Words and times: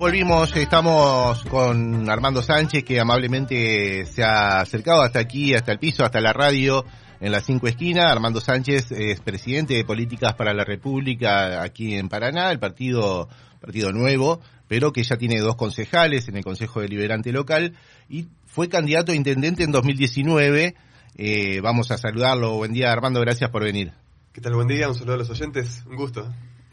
Volvimos, 0.00 0.56
estamos 0.56 1.44
con 1.44 2.08
Armando 2.08 2.40
Sánchez 2.40 2.84
que 2.84 2.98
amablemente 2.98 4.06
se 4.06 4.24
ha 4.24 4.60
acercado 4.60 5.02
hasta 5.02 5.18
aquí, 5.18 5.52
hasta 5.52 5.72
el 5.72 5.78
piso, 5.78 6.06
hasta 6.06 6.22
la 6.22 6.32
radio 6.32 6.86
en 7.20 7.30
la 7.30 7.42
cinco 7.42 7.66
esquinas. 7.68 8.06
Armando 8.06 8.40
Sánchez 8.40 8.92
es 8.92 9.20
presidente 9.20 9.74
de 9.74 9.84
Políticas 9.84 10.32
para 10.32 10.54
la 10.54 10.64
República 10.64 11.60
aquí 11.60 11.96
en 11.96 12.08
Paraná, 12.08 12.50
el 12.50 12.58
partido, 12.58 13.28
partido 13.60 13.92
nuevo, 13.92 14.40
pero 14.68 14.90
que 14.90 15.02
ya 15.02 15.18
tiene 15.18 15.38
dos 15.38 15.56
concejales 15.56 16.28
en 16.28 16.38
el 16.38 16.44
Consejo 16.44 16.80
Deliberante 16.80 17.30
Local 17.30 17.74
y 18.08 18.26
fue 18.46 18.70
candidato 18.70 19.12
a 19.12 19.14
intendente 19.14 19.64
en 19.64 19.70
2019. 19.70 20.76
Eh, 21.16 21.60
vamos 21.60 21.90
a 21.90 21.98
saludarlo. 21.98 22.56
Buen 22.56 22.72
día, 22.72 22.90
Armando, 22.90 23.20
gracias 23.20 23.50
por 23.50 23.64
venir. 23.64 23.92
¿Qué 24.32 24.40
tal? 24.40 24.54
Buen 24.54 24.66
día, 24.66 24.88
un 24.88 24.94
saludo 24.94 25.16
a 25.16 25.18
los 25.18 25.28
oyentes, 25.28 25.84
un 25.86 25.96
gusto. 25.96 26.26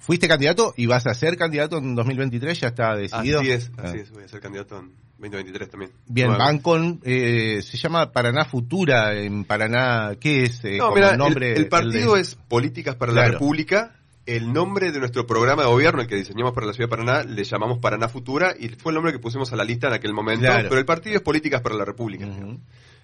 ¿Fuiste 0.08 0.30
candidato 0.30 0.74
y 0.78 0.86
vas 0.86 1.05
a 1.05 1.14
ser 1.14 1.36
candidato 1.36 1.80
en 1.80 1.94
2023? 1.94 2.62
¿Ya 2.62 2.70
está 2.70 2.96
decidido? 2.96 3.42
Así 3.42 3.52
es, 3.52 3.71
así 3.76 3.98
es, 3.98 4.12
voy 4.12 4.23
a 4.23 4.30
ser 4.30 4.40
candidato 4.40 4.80
en 4.80 4.94
2023 5.18 5.70
también. 5.70 5.91
Bien, 6.08 6.30
van 6.30 6.59
con, 6.59 7.02
eh, 7.04 7.62
se 7.62 7.76
llama 7.76 8.14
Paraná 8.14 8.45
Futura 8.45 9.14
en 9.16 9.44
Paraná, 9.44 10.16
¿qué 10.17 10.44
es? 10.44 10.64
Eh, 10.64 10.78
no, 10.78 10.94
mira, 10.94 11.17
nombre, 11.17 11.58
el, 11.58 11.67
partido 11.67 12.16
es 12.16 12.36
Políticas 12.36 12.95
para 12.95 13.12
la 13.12 13.28
República. 13.28 13.98
El 14.26 14.54
nombre 14.54 14.94
de 14.94 15.00
nuestro 15.00 15.28
programa 15.28 15.64
de 15.64 15.67
gobierno, 15.67 16.02
el 16.02 16.08
que 16.08 16.16
diseñamos 16.16 16.53
para 16.53 16.67
la 16.67 16.72
ciudad 16.72 16.89
de 16.89 16.95
Paraná, 16.95 17.23
le 17.23 17.44
llamamos 17.44 17.80
Paraná 17.80 18.08
Futura 18.08 18.55
y 18.58 18.70
fue 18.70 18.94
el 18.94 18.95
nombre 18.95 19.12
que 19.12 19.20
pusimos 19.20 19.52
a 19.52 19.58
la 19.58 19.66
lista 19.66 19.88
en 19.88 19.94
aquel 19.94 20.14
momento. 20.14 20.48
Pero 20.48 20.78
el 20.78 20.86
partido 20.86 21.17
es 21.17 21.22
Políticas 21.22 21.59
para 21.59 21.76
la 21.76 21.84
República. 21.84 22.26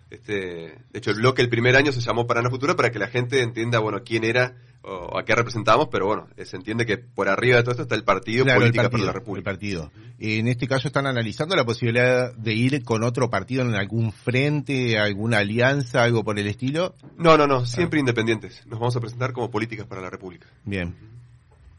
Este, 0.10 0.32
de 0.34 1.00
hecho, 1.00 1.12
el 1.12 1.18
bloque 1.18 1.42
el 1.42 1.50
primer 1.50 1.76
año 1.76 1.92
se 1.92 2.00
llamó 2.00 2.26
Paraná 2.26 2.50
Futura 2.50 2.78
para 2.78 2.92
que 2.92 3.00
la 3.00 3.08
gente 3.08 3.42
entienda, 3.42 3.80
bueno, 3.80 4.04
quién 4.06 4.24
era 4.24 4.56
o 4.84 5.18
a 5.18 5.24
qué 5.24 5.34
representamos, 5.34 5.88
pero 5.92 6.08
bueno, 6.08 6.28
se 6.44 6.56
entiende 6.56 6.86
que 6.86 6.98
por 6.98 7.30
arriba 7.30 7.58
de 7.58 7.64
todo 7.64 7.72
esto 7.72 7.84
está 7.84 7.96
el 7.96 8.04
Partido 8.04 8.46
Política 8.46 8.90
para 8.90 9.04
la 9.04 9.14
República. 9.14 9.50
El 9.50 9.56
partido. 9.56 9.92
En 10.20 10.48
este 10.48 10.68
caso 10.68 10.88
están 10.88 11.08
analizando 11.08 11.56
la 11.56 11.66
posibilidad 11.66 12.34
de 12.34 12.54
ir 12.54 12.84
con 12.84 13.04
otro 13.04 13.30
partido 13.30 13.64
en 13.64 13.76
algún 13.76 14.12
frente, 14.12 15.00
alguna 15.00 15.40
alianza, 15.40 16.04
algo 16.04 16.24
por 16.24 16.38
el 16.38 16.48
estilo. 16.48 16.96
No, 17.18 17.38
no, 17.38 17.48
no, 17.48 17.66
siempre 17.66 18.00
independientes. 18.00 18.66
Nos 18.68 18.80
vamos 18.80 18.96
a 18.96 19.00
presentar 19.00 19.34
como 19.34 19.50
Políticas 19.50 19.88
para 19.88 20.02
la 20.02 20.10
República. 20.10 20.48
Bien. 20.66 21.14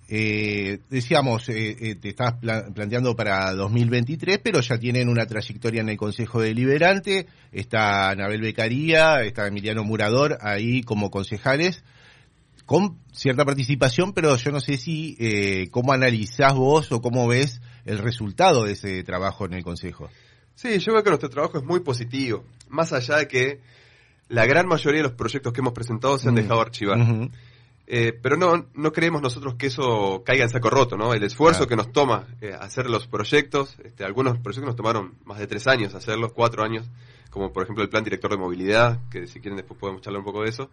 Eh, 0.08 0.80
decíamos, 0.90 1.48
eh, 1.48 1.76
eh, 1.80 1.94
te 1.94 2.10
estás 2.10 2.34
planteando 2.34 3.16
para 3.16 3.52
2023, 3.54 4.38
pero 4.42 4.60
ya 4.60 4.78
tienen 4.78 5.08
una 5.08 5.26
trayectoria 5.26 5.80
en 5.80 5.88
el 5.88 5.96
Consejo 5.96 6.40
Deliberante. 6.40 7.26
Está 7.52 8.10
Anabel 8.10 8.42
Becaría, 8.42 9.22
está 9.22 9.46
Emiliano 9.46 9.82
Murador 9.82 10.38
ahí 10.42 10.82
como 10.82 11.10
concejales, 11.10 11.84
con 12.66 12.98
cierta 13.12 13.44
participación, 13.44 14.12
pero 14.12 14.36
yo 14.36 14.50
no 14.50 14.60
sé 14.60 14.76
si 14.76 15.16
eh, 15.18 15.68
cómo 15.70 15.92
analizás 15.92 16.54
vos 16.54 16.90
o 16.92 17.00
cómo 17.00 17.26
ves 17.28 17.60
el 17.84 17.98
resultado 17.98 18.64
de 18.64 18.72
ese 18.72 19.02
trabajo 19.04 19.44
en 19.44 19.54
el 19.54 19.62
Consejo. 19.62 20.08
Sí, 20.54 20.78
yo 20.78 20.92
veo 20.92 21.02
que 21.02 21.10
nuestro 21.10 21.28
trabajo 21.30 21.58
es 21.58 21.64
muy 21.64 21.80
positivo, 21.80 22.44
más 22.68 22.92
allá 22.92 23.16
de 23.16 23.28
que 23.28 23.60
la 24.28 24.46
gran 24.46 24.66
mayoría 24.66 25.02
de 25.02 25.08
los 25.08 25.16
proyectos 25.16 25.52
que 25.52 25.60
hemos 25.60 25.72
presentado 25.72 26.18
se 26.18 26.28
han 26.28 26.34
mm. 26.34 26.38
dejado 26.38 26.60
archivar. 26.60 27.30
Eh, 27.86 28.18
pero 28.22 28.38
no, 28.38 28.66
no 28.72 28.92
creemos 28.92 29.20
nosotros 29.20 29.56
que 29.56 29.66
eso 29.66 30.22
caiga 30.24 30.44
en 30.44 30.48
saco 30.48 30.70
roto, 30.70 30.96
¿no? 30.96 31.12
El 31.12 31.22
esfuerzo 31.22 31.66
que 31.66 31.76
nos 31.76 31.92
toma 31.92 32.26
eh, 32.40 32.54
hacer 32.58 32.88
los 32.88 33.06
proyectos, 33.06 33.76
este, 33.84 34.04
algunos 34.04 34.38
proyectos 34.38 34.68
nos 34.68 34.76
tomaron 34.76 35.16
más 35.26 35.38
de 35.38 35.46
tres 35.46 35.66
años 35.66 35.94
hacerlos, 35.94 36.32
cuatro 36.32 36.64
años, 36.64 36.86
como 37.28 37.52
por 37.52 37.64
ejemplo 37.64 37.84
el 37.84 37.90
plan 37.90 38.02
director 38.02 38.30
de 38.30 38.38
movilidad, 38.38 39.00
que 39.10 39.26
si 39.26 39.38
quieren 39.40 39.56
después 39.56 39.78
podemos 39.78 40.00
charlar 40.00 40.20
un 40.20 40.24
poco 40.24 40.42
de 40.42 40.48
eso. 40.48 40.70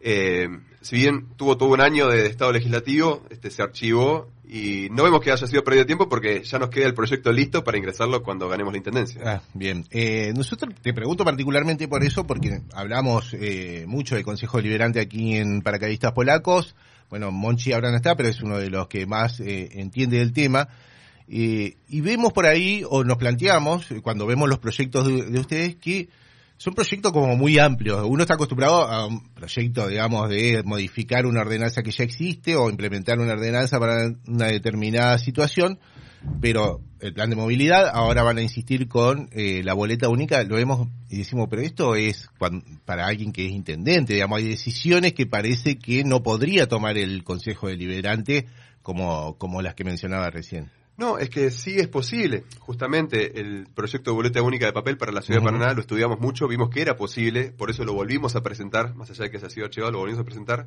Eh, 0.00 0.48
si 0.80 0.96
bien 0.96 1.26
tuvo 1.36 1.56
todo 1.56 1.70
un 1.70 1.80
año 1.80 2.08
de, 2.08 2.26
estado 2.26 2.52
legislativo, 2.52 3.22
este 3.30 3.50
se 3.50 3.62
archivó 3.62 4.28
y 4.48 4.88
no 4.90 5.02
vemos 5.02 5.20
que 5.20 5.30
haya 5.30 5.46
sido 5.46 5.62
perdido 5.62 5.84
tiempo 5.84 6.08
porque 6.08 6.42
ya 6.42 6.58
nos 6.58 6.70
queda 6.70 6.86
el 6.86 6.94
proyecto 6.94 7.32
listo 7.32 7.62
para 7.64 7.76
ingresarlo 7.76 8.22
cuando 8.22 8.48
ganemos 8.48 8.72
la 8.72 8.78
intendencia. 8.78 9.20
Ah, 9.24 9.42
bien. 9.52 9.84
Eh, 9.90 10.32
nosotros 10.34 10.74
te 10.80 10.94
pregunto 10.94 11.24
particularmente 11.24 11.88
por 11.88 12.02
eso, 12.04 12.26
porque 12.26 12.62
hablamos 12.72 13.34
eh, 13.34 13.84
mucho 13.86 14.14
del 14.14 14.24
Consejo 14.24 14.58
Deliberante 14.58 15.00
aquí 15.00 15.36
en 15.36 15.60
Paracaidistas 15.60 16.12
Polacos. 16.12 16.74
Bueno, 17.10 17.30
Monchi 17.30 17.72
ahora 17.72 17.90
no 17.90 17.96
está, 17.96 18.14
pero 18.16 18.28
es 18.28 18.40
uno 18.40 18.58
de 18.58 18.70
los 18.70 18.88
que 18.88 19.06
más 19.06 19.40
eh, 19.40 19.68
entiende 19.72 20.18
del 20.18 20.32
tema. 20.32 20.68
y 21.26 22.00
vemos 22.00 22.32
por 22.32 22.46
ahí, 22.46 22.82
o 22.88 23.04
nos 23.04 23.18
planteamos, 23.18 23.88
cuando 24.02 24.26
vemos 24.26 24.48
los 24.48 24.58
proyectos 24.58 25.06
de 25.06 25.38
ustedes, 25.38 25.76
que 25.76 26.08
son 26.58 26.74
proyectos 26.74 27.12
como 27.12 27.36
muy 27.36 27.58
amplios. 27.58 28.04
Uno 28.04 28.22
está 28.22 28.34
acostumbrado 28.34 28.82
a 28.82 29.06
un 29.06 29.32
proyecto, 29.32 29.86
digamos, 29.86 30.28
de 30.28 30.62
modificar 30.64 31.24
una 31.24 31.40
ordenanza 31.40 31.82
que 31.82 31.92
ya 31.92 32.02
existe 32.02 32.56
o 32.56 32.68
implementar 32.68 33.20
una 33.20 33.34
ordenanza 33.34 33.78
para 33.78 34.12
una 34.26 34.46
determinada 34.46 35.18
situación, 35.18 35.78
pero 36.40 36.80
el 37.00 37.14
plan 37.14 37.30
de 37.30 37.36
movilidad 37.36 37.88
ahora 37.92 38.24
van 38.24 38.38
a 38.38 38.42
insistir 38.42 38.88
con 38.88 39.28
eh, 39.30 39.62
la 39.62 39.72
boleta 39.72 40.08
única. 40.08 40.42
Lo 40.42 40.56
vemos 40.56 40.88
y 41.08 41.18
decimos, 41.18 41.46
pero 41.48 41.62
esto 41.62 41.94
es 41.94 42.28
para 42.84 43.06
alguien 43.06 43.32
que 43.32 43.46
es 43.46 43.52
intendente, 43.52 44.14
digamos, 44.14 44.38
hay 44.38 44.48
decisiones 44.48 45.12
que 45.12 45.26
parece 45.26 45.78
que 45.78 46.02
no 46.02 46.24
podría 46.24 46.66
tomar 46.66 46.98
el 46.98 47.22
Consejo 47.22 47.68
Deliberante 47.68 48.46
como, 48.82 49.38
como 49.38 49.62
las 49.62 49.76
que 49.76 49.84
mencionaba 49.84 50.28
recién. 50.30 50.72
No, 50.98 51.16
es 51.16 51.30
que 51.30 51.52
sí 51.52 51.76
es 51.78 51.86
posible. 51.86 52.42
Justamente 52.58 53.40
el 53.40 53.68
proyecto 53.72 54.10
de 54.10 54.16
boleta 54.16 54.42
única 54.42 54.66
de 54.66 54.72
papel 54.72 54.98
para 54.98 55.12
la 55.12 55.22
ciudad 55.22 55.40
de 55.40 55.44
Paraná 55.44 55.72
lo 55.72 55.80
estudiamos 55.80 56.18
mucho, 56.18 56.48
vimos 56.48 56.70
que 56.70 56.82
era 56.82 56.96
posible, 56.96 57.52
por 57.56 57.70
eso 57.70 57.84
lo 57.84 57.94
volvimos 57.94 58.34
a 58.34 58.42
presentar, 58.42 58.96
más 58.96 59.08
allá 59.08 59.24
de 59.24 59.30
que 59.30 59.38
se 59.38 59.46
ha 59.46 59.50
sido 59.50 59.66
archivado, 59.66 59.92
lo 59.92 59.98
volvimos 60.00 60.20
a 60.20 60.24
presentar, 60.24 60.66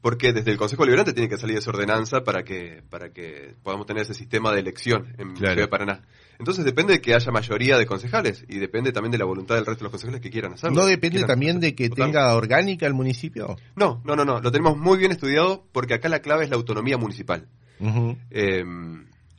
porque 0.00 0.32
desde 0.32 0.50
el 0.50 0.56
Consejo 0.56 0.84
Liberante 0.84 1.12
tiene 1.12 1.28
que 1.28 1.36
salir 1.36 1.56
esa 1.56 1.70
ordenanza 1.70 2.24
para 2.24 2.42
que, 2.42 2.82
para 2.90 3.10
que 3.12 3.54
podamos 3.62 3.86
tener 3.86 4.02
ese 4.02 4.14
sistema 4.14 4.52
de 4.52 4.58
elección 4.58 5.14
en 5.16 5.28
la 5.28 5.36
ciudad 5.36 5.56
de 5.56 5.68
Paraná. 5.68 6.02
Entonces 6.40 6.64
depende 6.64 6.94
de 6.94 7.00
que 7.00 7.14
haya 7.14 7.30
mayoría 7.30 7.78
de 7.78 7.86
concejales 7.86 8.44
y 8.48 8.58
depende 8.58 8.90
también 8.90 9.12
de 9.12 9.18
la 9.18 9.26
voluntad 9.26 9.54
del 9.54 9.64
resto 9.64 9.78
de 9.78 9.84
los 9.84 9.92
concejales 9.92 10.20
que 10.20 10.30
quieran 10.30 10.54
hacerlo. 10.54 10.74
¿No 10.74 10.86
depende 10.86 11.22
también 11.22 11.60
de 11.60 11.76
que 11.76 11.88
tenga 11.88 12.34
orgánica 12.34 12.84
el 12.88 12.94
municipio? 12.94 13.54
No, 13.76 14.02
no, 14.04 14.16
no, 14.16 14.24
no. 14.24 14.40
Lo 14.40 14.50
tenemos 14.50 14.76
muy 14.76 14.98
bien 14.98 15.12
estudiado 15.12 15.64
porque 15.70 15.94
acá 15.94 16.08
la 16.08 16.18
clave 16.18 16.42
es 16.42 16.50
la 16.50 16.56
autonomía 16.56 16.98
municipal. 16.98 17.46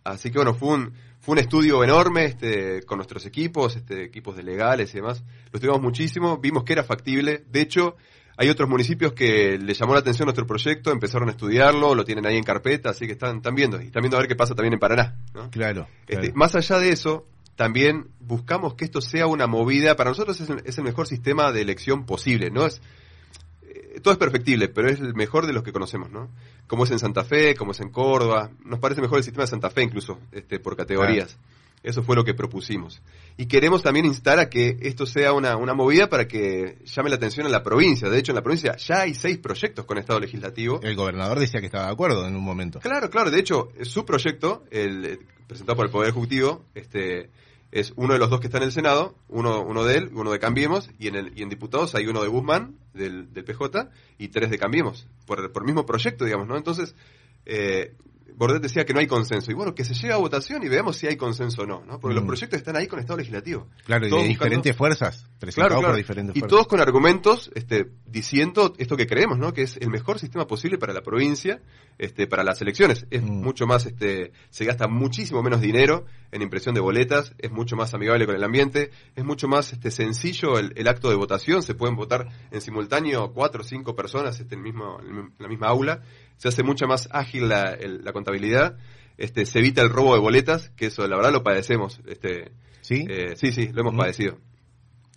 Así 0.04 0.32
que 0.32 0.38
bueno, 0.38 0.54
fue 0.54 0.70
un, 0.70 0.94
fue 1.20 1.34
un 1.34 1.40
estudio 1.40 1.84
enorme 1.84 2.26
este, 2.26 2.84
con 2.84 2.98
nuestros 2.98 3.26
equipos, 3.26 3.76
este, 3.76 4.04
equipos 4.04 4.36
de 4.36 4.44
legales 4.44 4.92
y 4.94 4.98
demás. 4.98 5.24
Lo 5.52 5.58
estudiamos 5.58 5.82
muchísimo, 5.82 6.38
vimos 6.38 6.64
que 6.64 6.74
era 6.74 6.84
factible. 6.84 7.46
De 7.50 7.62
hecho, 7.62 7.96
hay 8.36 8.50
otros 8.50 8.68
municipios 8.68 9.14
que 9.14 9.58
le 9.58 9.74
llamó 9.74 9.94
la 9.94 10.00
atención 10.00 10.26
nuestro 10.26 10.46
proyecto, 10.46 10.92
empezaron 10.92 11.30
a 11.30 11.32
estudiarlo, 11.32 11.96
lo 11.96 12.04
tienen 12.04 12.26
ahí 12.26 12.36
en 12.36 12.44
carpeta, 12.44 12.90
así 12.90 13.06
que 13.06 13.14
están, 13.14 13.38
están 13.38 13.56
viendo. 13.56 13.82
Y 13.82 13.86
están 13.86 14.02
viendo 14.02 14.18
a 14.18 14.20
ver 14.20 14.28
qué 14.28 14.36
pasa 14.36 14.56
también 14.56 14.74
en 14.74 14.80
Paraná. 14.80 15.16
Claro, 15.52 15.88
este, 16.08 16.34
Más 16.34 16.56
allá 16.56 16.80
de 16.80 16.90
eso, 16.90 17.28
también 17.56 18.10
buscamos 18.20 18.74
que 18.74 18.86
esto 18.86 19.00
sea 19.00 19.28
una 19.28 19.48
movida. 19.48 19.96
Para 19.96 20.10
nosotros 20.10 20.42
es, 20.42 20.50
es 20.66 20.78
el 20.78 20.84
mejor 20.84 21.08
sistema 21.08 21.52
de 21.52 21.62
elección 21.62 22.06
posible. 22.06 22.50
No 22.50 22.66
es 22.66 22.82
todo 24.02 24.14
es 24.14 24.18
perfectible, 24.18 24.70
pero 24.70 24.90
es 24.90 25.00
el 25.00 25.14
mejor 25.14 25.46
de 25.46 25.54
los 25.54 25.64
que 25.64 25.72
conocemos, 25.72 26.10
¿no? 26.10 26.30
Como 26.68 26.86
es 26.86 26.92
en 26.92 27.00
Santa 27.00 27.24
Fe, 27.24 27.56
como 27.56 27.72
es 27.72 27.80
en 27.80 27.90
Córdoba, 27.90 28.52
nos 28.66 28.80
parece 28.80 29.02
mejor 29.02 29.20
el 29.20 29.24
sistema 29.24 29.44
de 29.44 29.48
Santa 29.48 29.70
Fe 29.70 29.84
incluso, 29.84 30.20
este, 30.32 30.60
por 30.60 30.76
categorías. 30.76 31.38
Eso 31.84 32.02
fue 32.02 32.16
lo 32.16 32.24
que 32.24 32.34
propusimos. 32.34 33.02
Y 33.36 33.48
queremos 33.48 33.84
también 33.84 34.06
instar 34.06 34.40
a 34.40 34.50
que 34.50 34.78
esto 34.84 35.06
sea 35.06 35.34
una, 35.34 35.58
una 35.58 35.74
movida 35.74 36.08
para 36.08 36.28
que 36.30 36.78
llame 36.86 37.10
la 37.10 37.18
atención 37.18 37.46
a 37.46 37.50
la 37.50 37.62
provincia. 37.62 38.10
De 38.10 38.18
hecho, 38.18 38.32
en 38.32 38.38
la 38.38 38.42
provincia 38.42 38.78
ya 38.78 39.02
hay 39.02 39.14
seis 39.14 39.38
proyectos 39.38 39.84
con 39.86 39.98
Estado 39.98 40.22
legislativo. 40.22 40.80
El 40.82 40.96
gobernador 40.96 41.40
decía 41.40 41.60
que 41.60 41.66
estaba 41.66 41.88
de 41.88 41.92
acuerdo 41.92 42.26
en 42.26 42.38
un 42.38 42.44
momento. 42.44 42.80
Claro, 42.80 43.10
claro. 43.10 43.32
De 43.32 43.40
hecho, 43.40 43.70
su 43.82 44.06
proyecto, 44.06 44.64
el, 44.72 45.20
presentado 45.46 45.76
por 45.76 45.86
el 45.86 45.92
Poder 45.92 46.10
Ejecutivo, 46.10 46.64
este, 46.74 47.30
es 47.74 47.92
uno 47.96 48.14
de 48.14 48.20
los 48.20 48.30
dos 48.30 48.40
que 48.40 48.48
está 48.48 48.60
en 48.60 48.66
el 48.66 48.72
Senado, 48.72 49.16
uno, 49.30 49.62
uno 49.64 49.84
de 49.84 49.98
él, 49.98 50.12
uno 50.14 50.32
de 50.32 50.38
Cambiemos, 50.38 50.92
y 51.00 51.08
en, 51.08 51.16
el, 51.16 51.34
y 51.36 51.42
en 51.42 51.50
diputados 51.50 51.96
hay 51.96 52.06
uno 52.06 52.22
de 52.22 52.28
Guzmán, 52.28 52.76
del, 52.94 53.34
del 53.34 53.44
PJ, 53.44 53.90
y 54.20 54.28
tres 54.28 54.52
de 54.52 54.60
Cambiemos, 54.60 55.08
por, 55.26 55.52
por 55.52 55.64
el 55.64 55.66
mismo 55.66 55.84
proyecto, 55.84 56.24
digamos, 56.24 56.48
¿no? 56.48 56.56
Entonces, 56.56 56.96
eh, 57.48 57.96
Bordet 58.36 58.62
decía 58.62 58.86
que 58.86 58.94
no 58.94 59.00
hay 59.00 59.08
consenso. 59.08 59.52
Y 59.52 59.54
bueno, 59.54 59.76
que 59.76 59.86
se 59.86 59.94
llegue 59.94 60.14
a 60.14 60.18
votación 60.18 60.64
y 60.64 60.70
veamos 60.70 60.98
si 60.98 61.08
hay 61.08 61.16
consenso 61.16 61.64
o 61.64 61.66
no, 61.66 61.84
¿no? 61.86 62.00
Porque 62.00 62.16
los 62.16 62.24
mm. 62.24 62.28
proyectos 62.28 62.58
están 62.58 62.76
ahí 62.76 62.88
con 62.88 63.00
Estado 63.00 63.18
legislativo. 63.18 63.68
Claro, 63.86 64.08
y 64.08 64.10
de 64.10 64.24
diferentes 64.24 64.76
fuerzas, 64.76 65.30
presentados 65.40 65.84
por 65.84 65.96
diferentes 65.96 66.36
y 66.36 66.42
todos 66.42 66.68
con 66.68 66.80
argumentos 66.80 67.52
este, 67.56 67.92
diciendo 68.06 68.74
esto 68.78 68.98
que 68.98 69.08
creemos, 69.08 69.38
¿no? 69.38 69.54
Que 69.54 69.64
es 69.64 69.78
el 69.78 69.90
mejor 69.90 70.20
sistema 70.20 70.48
posible 70.48 70.78
para 70.78 70.94
la 70.94 71.02
provincia, 71.02 71.62
este, 71.98 72.28
para 72.28 72.44
las 72.44 72.62
elecciones. 72.62 73.06
Es 73.12 73.22
mm. 73.22 73.26
mucho 73.26 73.68
más, 73.68 73.86
este, 73.86 74.32
se 74.50 74.66
gasta 74.66 74.88
muchísimo 74.88 75.44
menos 75.44 75.62
dinero 75.62 76.06
en 76.32 76.42
impresión 76.42 76.74
de 76.74 76.82
boletas, 76.82 77.34
es 77.38 77.52
mucho 77.52 77.76
más 77.76 77.94
amigable 77.94 78.26
con 78.26 78.36
el 78.36 78.44
ambiente, 78.44 78.90
es 79.16 79.24
mucho 79.24 79.48
más 79.48 79.72
este, 79.74 79.92
sencillo 79.92 80.58
el, 80.58 80.88
acto 80.88 81.10
de 81.10 81.16
votación, 81.16 81.62
se 81.62 81.76
pueden 81.76 81.96
votar 81.96 82.28
en 82.52 82.62
simultáneo 82.62 83.32
cuatro 83.34 83.62
o 83.62 83.64
cinco 83.64 83.96
personas 83.96 84.40
este, 84.40 84.56
en, 84.56 84.62
mismo, 84.62 85.00
en 85.00 85.34
la 85.38 85.48
misma 85.48 85.68
aula 85.68 86.02
se 86.38 86.48
hace 86.48 86.64
mucho 86.64 86.88
más 86.88 87.10
ágil 87.12 87.50
la, 87.50 87.78
contabilidad, 88.14 88.78
este, 89.18 89.46
se 89.46 89.60
evita 89.60 89.82
el 89.82 89.90
robo 89.90 90.14
de 90.14 90.20
boletas, 90.20 90.70
que 90.70 90.88
eso 90.88 91.08
la 91.08 91.16
verdad 91.16 91.32
lo 91.32 91.44
padecemos. 91.44 92.02
Este, 92.08 92.52
¿Sí? 92.82 93.06
Eh, 93.10 93.36
sí, 93.36 93.52
sí, 93.52 93.70
lo 93.72 93.82
hemos 93.82 93.96
padecido. 93.96 94.38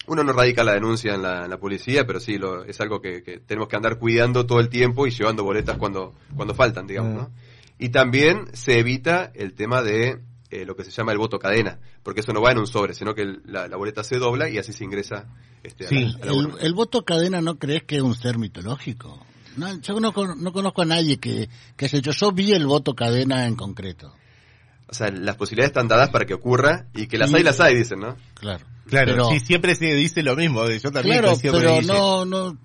Uno 0.07 0.23
no 0.23 0.33
radica 0.33 0.63
la 0.63 0.75
denuncia 0.75 1.15
en 1.15 1.23
la, 1.23 1.59
policía, 1.59 2.07
pero 2.07 2.21
sí, 2.21 2.39
lo, 2.39 2.65
es 2.65 2.81
algo 2.81 3.01
que, 3.01 3.41
tenemos 3.45 3.69
que 3.69 3.77
andar 3.77 3.99
cuidando 3.99 4.47
todo 4.47 4.61
el 4.61 4.69
tiempo 4.69 5.07
y 5.07 5.11
llevando 5.11 5.43
boletas 5.43 5.79
cuando, 5.79 6.15
cuando 6.37 6.55
faltan, 6.55 6.87
digamos, 6.87 7.15
¿no? 7.15 7.31
Y 7.79 7.91
también 7.91 8.47
se 8.55 8.79
evita 8.79 9.31
el 9.35 9.55
tema 9.55 9.83
de 9.83 10.21
eh, 10.51 10.65
lo 10.65 10.77
que 10.77 10.85
se 10.85 10.91
llama 10.91 11.13
el 11.13 11.19
voto 11.19 11.39
cadena, 11.39 11.81
porque 12.03 12.21
eso 12.21 12.33
no 12.33 12.41
va 12.41 12.53
en 12.53 12.59
un 12.59 12.67
sobre, 12.67 12.95
sino 12.95 13.15
que 13.15 13.25
la, 13.45 13.69
boleta 13.77 14.05
se 14.05 14.19
dobla 14.19 14.49
y 14.49 14.59
así 14.59 14.73
se 14.73 14.85
ingresa. 14.85 15.27
Este, 15.63 15.89
sí, 15.89 16.15
el, 16.61 16.75
voto 16.75 17.05
cadena 17.05 17.41
no 17.41 17.59
crees 17.59 17.83
que 17.83 17.97
es 17.97 18.03
un 18.03 18.15
ser 18.15 18.39
mitológico. 18.39 19.27
No, 19.57 19.81
yo 19.81 20.01
no, 20.01 20.13
conozco 20.13 20.83
a 20.83 20.85
nadie 20.85 21.19
que, 21.19 21.49
que 21.77 21.87
haya 21.87 21.99
hecho. 21.99 22.13
Yo 22.13 22.33
vi 22.33 22.53
el 22.53 22.67
voto 22.67 22.95
cadena 22.95 23.47
en 23.47 23.57
concreto. 23.57 24.15
O 24.89 24.95
sea, 24.95 25.11
las 25.11 25.35
posibilidades 25.37 25.71
están 25.71 25.89
dadas 25.89 26.11
para 26.11 26.27
que 26.27 26.35
ocurra 26.35 26.87
y 26.95 27.09
que 27.09 27.19
las 27.19 27.35
hay, 27.35 27.43
las 27.43 27.59
hay, 27.61 27.77
dicen, 27.77 27.99
¿no? 28.01 28.17
Claro. 28.35 28.65
Claro, 28.89 29.31
sí, 29.31 29.41
siempre 29.41 29.75
se 29.75 29.95
dice 29.95 30.23
lo 30.23 30.37
mismo. 30.37 30.69
Yo 30.69 30.93
también 30.93 31.19
claro, 31.19 31.37
pero 31.43 31.83
no, 31.83 32.25
no. 32.25 32.57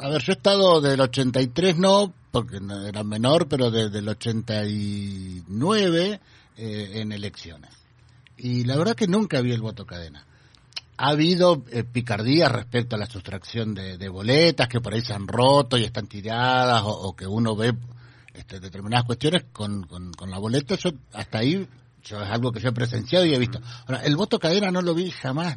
A 0.00 0.08
ver, 0.08 0.20
yo 0.22 0.32
he 0.32 0.34
estado 0.34 0.80
del 0.80 1.00
83, 1.00 1.76
no, 1.76 2.12
porque 2.30 2.58
era 2.86 3.04
menor, 3.04 3.46
pero 3.46 3.70
desde 3.70 4.00
el 4.00 4.08
89 4.08 6.20
eh, 6.56 6.90
en 6.94 7.12
elecciones. 7.12 7.70
Y 8.36 8.64
la 8.64 8.76
verdad 8.76 8.96
que 8.96 9.06
nunca 9.06 9.38
había 9.38 9.54
el 9.54 9.60
voto 9.60 9.86
cadena. 9.86 10.26
Ha 11.02 11.08
habido 11.08 11.64
eh, 11.70 11.82
picardía 11.82 12.50
respecto 12.50 12.94
a 12.94 12.98
la 12.98 13.06
sustracción 13.06 13.74
de, 13.74 14.08
boletas 14.10 14.68
que 14.68 14.82
por 14.82 14.92
ahí 14.92 15.00
se 15.00 15.14
han 15.14 15.26
roto 15.26 15.78
y 15.78 15.84
están 15.84 16.06
tiradas 16.06 16.82
o, 16.84 17.16
que 17.16 17.26
uno 17.26 17.56
ve 17.56 17.74
este, 18.34 18.60
determinadas 18.60 19.06
cuestiones 19.06 19.44
con, 19.50 19.84
con, 19.84 20.12
con 20.12 20.30
la 20.30 20.36
boleta. 20.36 20.74
Yo 20.74 20.90
hasta 21.14 21.38
ahí 21.38 21.66
yo 22.02 22.22
es 22.22 22.30
algo 22.30 22.52
que 22.52 22.60
yo 22.60 22.68
he 22.68 22.72
presenciado 22.72 23.24
y 23.24 23.34
he 23.34 23.38
visto. 23.38 23.60
Ahora, 23.86 24.02
el 24.04 24.14
voto 24.16 24.38
cadena 24.38 24.70
no 24.70 24.82
lo 24.82 24.94
vi 24.94 25.10
jamás 25.10 25.56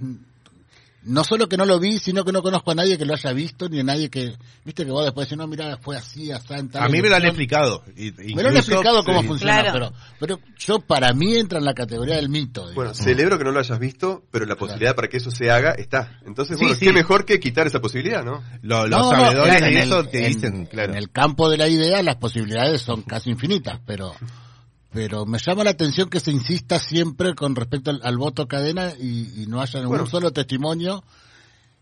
no 1.06 1.24
solo 1.24 1.50
que 1.50 1.58
no 1.58 1.66
lo 1.66 1.80
vi, 1.80 2.00
sino 2.00 2.24
que 2.24 2.32
no 2.32 2.42
conozco 2.42 2.72
a 2.72 2.76
nadie 2.76 2.98
que 2.98 3.06
lo 3.06 3.14
haya 3.14 3.34
visto, 3.34 3.68
ni 3.68 3.80
a 3.80 3.84
nadie 3.84 4.10
que, 4.10 4.34
viste 4.64 4.86
que 4.86 4.92
vos 4.92 5.04
después 5.04 5.28
decís, 5.28 5.38
no, 5.38 5.48
mira, 5.48 5.78
fue 5.78 5.98
así, 5.98 6.32
hasta 6.32 6.58
en 6.58 6.70
A 6.74 6.88
mí 6.88 7.02
me 7.02 7.10
lo 7.10 7.16
han 7.16 7.26
explicado. 7.26 7.84
me 7.96 8.44
lo 8.44 8.50
han 8.50 8.58
explicado 8.58 9.04
cómo 9.04 9.24
funciona, 9.24 9.72
pero, 9.72 9.94
pero 10.20 10.40
yo 10.58 10.80
para 10.80 11.14
mí 11.14 11.36
entra 11.36 11.60
en 11.60 11.66
la 11.66 11.74
categoría 11.74 12.16
del 12.16 12.30
mito. 12.30 12.74
Bueno, 12.74 12.94
celebro 12.94 13.38
que 13.38 13.44
no 13.44 13.52
lo 13.52 13.60
hayas 13.60 13.80
visto, 13.80 14.24
pero 14.32 14.46
la 14.46 14.56
posibilidad 14.56 14.96
para 14.96 15.08
que 15.10 15.18
eso 15.18 15.32
se 15.32 15.52
haga 15.52 15.72
está. 15.72 16.20
Entonces, 16.26 16.58
bueno, 16.58 16.76
qué 16.80 16.94
mejor 16.94 17.26
que 17.26 17.40
quitar 17.40 17.68
esa 17.68 17.80
posibilidad, 17.80 18.24
¿no? 18.24 18.44
los 18.62 18.90
sabedores 19.10 19.62
de 19.62 19.80
eso 19.80 20.04
te 20.06 20.28
dicen, 20.28 20.66
claro. 20.66 20.94
En 20.94 20.98
el 20.98 21.12
campo 21.12 21.50
de 21.50 21.58
la 21.58 21.68
idea 21.68 22.02
las 22.04 22.16
posibilidades 22.16 22.82
son 22.82 23.02
casi 23.02 23.30
infinitas, 23.30 23.80
pero 23.86 24.14
pero 24.94 25.26
me 25.26 25.40
llama 25.40 25.64
la 25.64 25.72
atención 25.72 26.10
que 26.10 26.20
se 26.20 26.32
insista 26.32 26.80
siempre 26.80 27.34
con 27.34 27.56
respecto 27.56 27.92
al, 28.02 28.18
voto 28.18 28.48
cadena 28.48 28.92
y, 28.92 29.46
no 29.48 29.60
haya 29.60 29.86
un 29.88 30.08
solo 30.08 30.32
testimonio. 30.32 31.04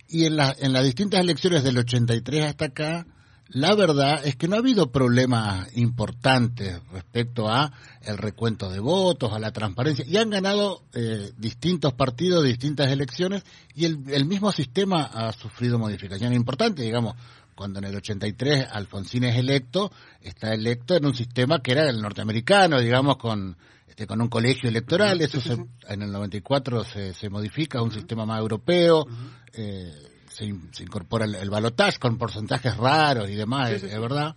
Y 0.08 0.26
en, 0.26 0.38
la, 0.38 0.56
en 0.58 0.74
las 0.74 0.84
distintas 0.84 1.20
elecciones 1.20 1.64
del 1.64 1.78
83 1.78 2.46
hasta 2.46 2.66
acá, 2.66 3.06
la 3.50 3.76
verdad 3.76 4.26
es 4.26 4.38
que 4.38 4.48
no 4.48 4.56
ha 4.56 4.60
habido 4.60 4.92
problemas 4.92 5.68
importantes 5.76 6.80
respecto 6.92 7.50
a 7.50 7.74
el 8.02 8.18
recuento 8.18 8.70
de 8.70 8.80
votos, 8.80 9.34
a 9.34 9.40
la 9.40 9.52
transparencia, 9.52 10.06
y 10.08 10.16
han 10.16 10.30
ganado 10.30 10.84
eh, 10.94 11.32
distintos 11.38 11.94
partidos, 11.94 12.46
distintas 12.46 12.88
elecciones, 12.92 13.44
y 13.76 13.86
el, 13.86 14.04
el 14.08 14.26
mismo 14.26 14.54
sistema 14.54 15.04
ha 15.04 15.34
sufrido 15.34 15.78
modificaciones 15.78 16.38
importantes, 16.38 16.86
digamos, 16.86 17.16
cuando 17.62 17.78
en 17.78 17.86
el 17.86 17.96
83 17.96 18.70
Alfonsín 18.72 19.24
es 19.24 19.38
electo, 19.38 19.92
está 20.20 20.52
electo 20.52 20.96
en 20.96 21.06
un 21.06 21.14
sistema 21.14 21.62
que 21.62 21.74
era 21.74 21.88
el 21.88 22.02
norteamericano, 22.02 22.82
digamos, 22.82 23.18
con 23.18 23.56
este, 23.86 24.08
con 24.08 24.20
un 24.20 24.30
colegio 24.30 24.68
electoral, 24.68 25.22
eso 25.22 25.40
en 25.88 26.02
el 26.02 26.12
94 26.12 26.84
se, 26.84 27.14
se 27.14 27.30
modifica 27.30 27.78
a 27.78 27.84
un 27.84 27.92
sistema 27.92 28.26
más 28.26 28.40
europeo, 28.40 29.06
eh, 29.54 29.94
se, 30.28 30.46
incorpora 30.46 31.26
el, 31.26 31.36
el 31.36 31.52
balotaje 31.52 32.00
con 32.00 32.18
porcentajes 32.18 32.76
raros 32.78 33.30
y 33.30 33.36
demás, 33.36 33.70
es, 33.70 33.84
verdad. 33.84 34.36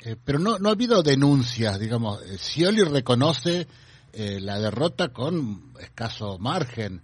Eh, 0.00 0.16
pero 0.24 0.40
no, 0.40 0.58
no 0.58 0.70
ha 0.70 0.72
habido 0.72 1.04
denuncias, 1.04 1.78
digamos, 1.78 2.20
eh, 2.22 2.36
Scioli 2.36 2.82
reconoce 2.82 3.68
eh, 4.12 4.40
la 4.40 4.58
derrota 4.58 5.08
con 5.08 5.72
escaso 5.80 6.38
margen. 6.38 7.02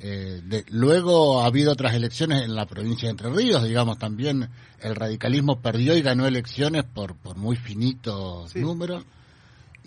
Eh, 0.00 0.40
de, 0.44 0.64
luego 0.68 1.40
ha 1.40 1.46
habido 1.46 1.72
otras 1.72 1.94
elecciones 1.94 2.44
en 2.44 2.54
la 2.54 2.66
provincia 2.66 3.06
de 3.06 3.10
Entre 3.12 3.30
Ríos, 3.30 3.62
digamos, 3.64 3.98
también 3.98 4.48
el 4.80 4.94
radicalismo 4.94 5.60
perdió 5.60 5.96
y 5.96 6.02
ganó 6.02 6.26
elecciones 6.26 6.84
por, 6.84 7.16
por 7.16 7.36
muy 7.36 7.56
finitos 7.56 8.54
números 8.56 9.04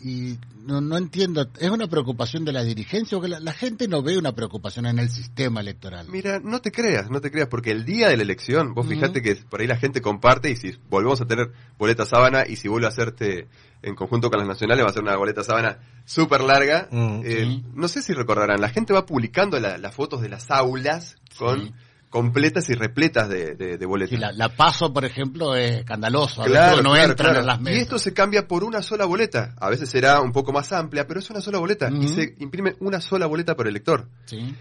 y 0.01 0.37
no, 0.65 0.81
no 0.81 0.97
entiendo, 0.97 1.47
¿es 1.59 1.69
una 1.69 1.87
preocupación 1.87 2.45
de 2.45 2.51
la 2.51 2.63
dirigencia 2.63 3.17
o 3.17 3.21
que 3.21 3.27
la, 3.27 3.53
gente 3.53 3.87
no 3.87 4.01
ve 4.01 4.17
una 4.17 4.33
preocupación 4.33 4.85
en 4.85 4.99
el 4.99 5.09
sistema 5.09 5.61
electoral? 5.61 6.07
Mira, 6.09 6.39
no 6.39 6.61
te 6.61 6.71
creas, 6.71 7.09
no 7.09 7.21
te 7.21 7.31
creas, 7.31 7.47
porque 7.47 7.71
el 7.71 7.85
día 7.85 8.07
de 8.07 8.17
la 8.17 8.23
elección, 8.23 8.73
vos 8.73 8.87
fijate 8.87 9.21
que 9.21 9.35
por 9.35 9.61
ahí 9.61 9.67
la 9.67 9.77
gente 9.77 10.01
comparte 10.01 10.51
y 10.51 10.55
si 10.55 10.77
volvemos 10.89 11.21
a 11.21 11.25
tener 11.25 11.51
boleta 11.77 12.05
sábana 12.05 12.45
y 12.47 12.55
si 12.55 12.67
vuelve 12.67 12.87
a 12.87 12.89
hacerte 12.89 13.47
en 13.81 13.95
conjunto 13.95 14.29
con 14.29 14.39
las 14.39 14.47
nacionales 14.47 14.85
va 14.85 14.89
a 14.89 14.93
ser 14.93 15.03
una 15.03 15.15
boleta 15.15 15.43
sábana 15.43 15.79
súper 16.05 16.41
larga, 16.41 16.87
mm, 16.91 17.21
eh, 17.23 17.63
no 17.73 17.87
sé 17.87 18.01
si 18.01 18.13
recordarán, 18.13 18.61
la 18.61 18.69
gente 18.69 18.93
va 18.93 19.05
publicando 19.05 19.59
las 19.59 19.95
fotos 19.95 20.21
de 20.21 20.29
las 20.29 20.51
aulas 20.51 21.17
con 21.37 21.73
completas 22.09 22.69
y 22.69 22.73
repletas 22.73 23.29
de, 23.29 23.55
de, 23.55 23.85
boletas. 23.85 24.35
la, 24.35 24.49
paso, 24.49 24.91
por 24.91 25.05
ejemplo, 25.05 25.55
es 25.55 25.79
escandaloso. 25.79 26.43
Claro, 26.43 26.81
no 26.81 26.95
entran 26.95 27.37
en 27.37 27.45
las 27.45 27.61
mesas. 27.61 27.79
Y 27.79 27.81
esto 27.83 27.99
se 27.99 28.13
cambia 28.13 28.47
por 28.47 28.63
una 28.63 28.81
sola 28.81 29.05
boleta. 29.05 29.55
A 29.59 29.69
veces 29.69 29.89
será 29.89 30.19
un 30.21 30.31
poco 30.31 30.51
más 30.51 30.71
amplia, 30.73 31.05
pero 31.07 31.19
es 31.19 31.29
una 31.29 31.41
sola 31.41 31.59
boleta. 31.59 31.89
Y 31.91 32.07
se 32.07 32.35
imprime 32.39 32.75
una 32.79 32.99
sola 32.99 33.27
boleta 33.27 33.55
por 33.55 33.67
elector. 33.67 34.07
Sí. 34.25 34.55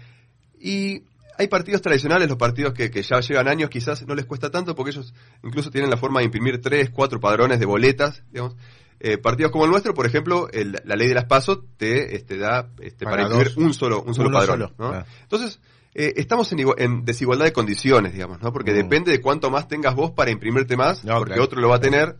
Y 0.59 1.03
hay 1.37 1.47
partidos 1.47 1.81
tradicionales, 1.81 2.27
los 2.27 2.37
partidos 2.37 2.73
que, 2.73 2.91
que, 2.91 3.01
ya 3.01 3.19
llevan 3.21 3.47
años, 3.47 3.69
quizás 3.69 4.05
no 4.05 4.13
les 4.13 4.25
cuesta 4.25 4.51
tanto 4.51 4.75
porque 4.75 4.91
ellos 4.91 5.13
incluso 5.43 5.71
tienen 5.71 5.89
la 5.89 5.97
forma 5.97 6.19
de 6.19 6.25
imprimir 6.25 6.61
tres, 6.61 6.89
cuatro 6.91 7.19
padrones 7.19 7.59
de 7.59 7.65
boletas, 7.65 8.23
digamos. 8.31 8.55
Eh, 9.01 9.17
partidos 9.17 9.53
como 9.53 9.63
el 9.63 9.71
nuestro, 9.71 9.93
por 9.93 10.05
ejemplo, 10.05 10.49
la 10.51 10.95
ley 10.97 11.07
de 11.07 11.13
las 11.13 11.23
pasos 11.23 11.59
te 11.77 12.17
este, 12.17 12.37
da 12.37 12.67
este, 12.81 13.05
para, 13.05 13.23
imprimir 13.23 13.53
un 13.55 13.73
solo, 13.73 14.01
un 14.01 14.13
solo 14.13 14.29
padrón. 14.29 14.73
¿no? 14.77 15.05
Entonces, 15.21 15.61
eh, 15.93 16.13
estamos 16.17 16.51
en, 16.51 17.03
desigualdad 17.03 17.45
de 17.45 17.53
condiciones, 17.53 18.13
digamos, 18.13 18.41
¿no? 18.41 18.53
Porque 18.53 18.71
mm. 18.71 18.75
depende 18.75 19.11
de 19.11 19.21
cuánto 19.21 19.49
más 19.49 19.67
tengas 19.67 19.95
vos 19.95 20.11
para 20.11 20.31
imprimirte 20.31 20.77
más, 20.77 21.01
porque 21.01 21.39
otro 21.39 21.59
lo 21.59 21.69
va 21.69 21.77
a 21.77 21.81
tener. 21.81 22.17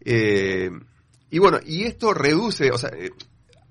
Eh, 0.00 0.70
y 1.30 1.38
bueno, 1.38 1.58
y 1.64 1.84
esto 1.84 2.12
reduce, 2.14 2.70
o 2.70 2.78
sea, 2.78 2.90
eh, 2.90 3.12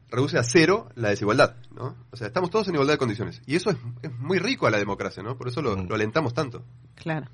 reduce 0.09 0.37
a 0.37 0.43
cero 0.43 0.89
la 0.95 1.09
desigualdad, 1.09 1.55
¿no? 1.71 1.95
O 2.11 2.17
sea, 2.17 2.27
estamos 2.27 2.49
todos 2.49 2.67
en 2.69 2.75
igualdad 2.75 2.93
de 2.93 2.97
condiciones. 2.97 3.41
Y 3.45 3.55
eso 3.55 3.71
es, 3.71 3.77
muy 4.19 4.39
rico 4.39 4.67
a 4.67 4.71
la 4.71 4.77
democracia, 4.77 5.21
¿no? 5.21 5.37
Por 5.37 5.49
eso 5.49 5.61
lo, 5.61 5.75
mm. 5.75 5.91
alentamos 5.91 6.33
tanto. 6.33 6.63
Claro. 6.95 7.27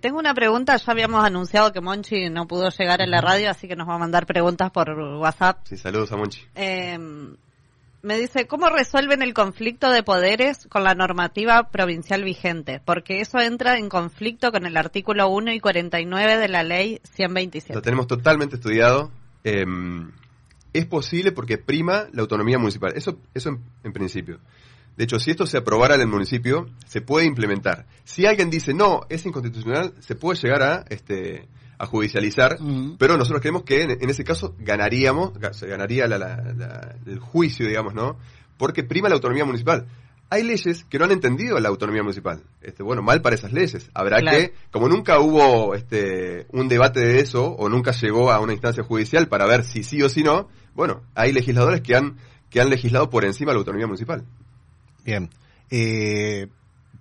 tengo 0.00 0.18
una 0.18 0.34
pregunta, 0.34 0.76
ya 0.76 0.92
habíamos 0.92 1.24
anunciado 1.24 1.72
que 1.72 1.80
Monchi 1.80 2.28
no 2.28 2.48
pudo 2.48 2.70
llegar 2.70 3.00
en 3.00 3.10
la 3.10 3.20
radio, 3.20 3.50
así 3.50 3.68
que 3.68 3.76
nos 3.76 3.88
va 3.88 3.94
a 3.94 3.98
mandar 3.98 4.26
preguntas 4.26 4.72
por 4.72 4.90
WhatsApp. 4.90 5.60
Sí, 5.64 5.76
saludos 5.76 6.10
a 6.10 6.16
Monchi. 6.16 6.42
Eh, 6.56 6.98
me 8.04 8.18
dice, 8.18 8.46
¿cómo 8.46 8.68
resuelven 8.68 9.22
el 9.22 9.32
conflicto 9.32 9.90
de 9.90 10.02
poderes 10.02 10.66
con 10.68 10.84
la 10.84 10.94
normativa 10.94 11.70
provincial 11.70 12.22
vigente? 12.22 12.80
Porque 12.84 13.20
eso 13.20 13.40
entra 13.40 13.78
en 13.78 13.88
conflicto 13.88 14.52
con 14.52 14.66
el 14.66 14.76
artículo 14.76 15.28
1 15.30 15.52
y 15.52 15.60
49 15.60 16.36
de 16.36 16.48
la 16.48 16.62
ley 16.62 17.00
127. 17.14 17.74
Lo 17.74 17.82
tenemos 17.82 18.06
totalmente 18.06 18.56
estudiado. 18.56 19.10
Em, 19.42 20.12
es 20.74 20.84
posible 20.84 21.32
porque 21.32 21.56
prima 21.56 22.06
la 22.12 22.22
autonomía 22.22 22.58
municipal. 22.58 22.92
Eso, 22.94 23.18
eso 23.32 23.58
en, 23.82 23.92
principio. 23.94 24.38
De 24.96 25.04
hecho, 25.04 25.18
si 25.18 25.30
esto 25.30 25.46
se 25.46 25.56
aprobara 25.56 25.94
en 25.94 26.02
el 26.02 26.08
municipio, 26.08 26.68
se 26.86 27.00
puede 27.00 27.24
implementar. 27.24 27.86
Si 28.04 28.26
alguien 28.26 28.50
dice, 28.50 28.74
no, 28.74 29.06
es 29.08 29.24
inconstitucional, 29.24 29.94
se 30.00 30.14
puede 30.14 30.38
llegar 30.38 30.62
a 30.62 30.84
este, 30.90 31.48
a 31.78 31.86
judicializar, 31.86 32.58
pero 32.98 33.16
nosotros 33.16 33.40
creemos 33.40 33.62
que 33.62 33.82
en, 33.82 34.10
ese 34.10 34.24
caso 34.24 34.54
ganaríamos, 34.58 35.32
se 35.52 35.66
ganaría 35.66 36.04
el 36.04 37.18
juicio, 37.18 37.66
digamos, 37.66 37.94
¿no? 37.94 38.16
Porque 38.56 38.84
prima 38.84 39.08
la 39.08 39.16
autonomía 39.16 39.44
municipal. 39.44 39.86
Hay 40.30 40.42
leyes 40.42 40.84
que 40.84 40.98
no 40.98 41.04
han 41.04 41.12
entendido 41.12 41.58
la 41.60 41.68
autonomía 41.68 42.02
municipal. 42.02 42.42
Este, 42.62 42.82
bueno, 42.82 43.02
mal 43.02 43.20
para 43.20 43.36
esas 43.36 43.52
leyes. 43.52 43.90
Habrá 43.94 44.20
que, 44.20 44.54
como 44.70 44.88
nunca 44.88 45.20
hubo 45.20 45.74
este, 45.74 46.46
un 46.50 46.68
debate 46.68 47.00
de 47.00 47.20
eso, 47.20 47.44
o 47.46 47.68
nunca 47.68 47.92
llegó 47.92 48.32
a 48.32 48.40
una 48.40 48.52
instancia 48.52 48.82
judicial 48.82 49.28
para 49.28 49.46
ver 49.46 49.64
si 49.64 49.84
sí 49.84 50.02
o 50.02 50.08
si 50.08 50.22
no, 50.22 50.48
bueno, 50.74 51.02
hay 51.14 51.32
legisladores 51.32 51.82
que 51.82 51.94
han, 51.94 52.16
que 52.50 52.60
han 52.60 52.70
legislado 52.70 53.10
por 53.10 53.24
encima 53.24 53.50
de 53.50 53.56
la 53.56 53.58
autonomía 53.58 53.86
municipal. 53.86 54.24
Bien. 55.04 55.30
Eh, 55.70 56.48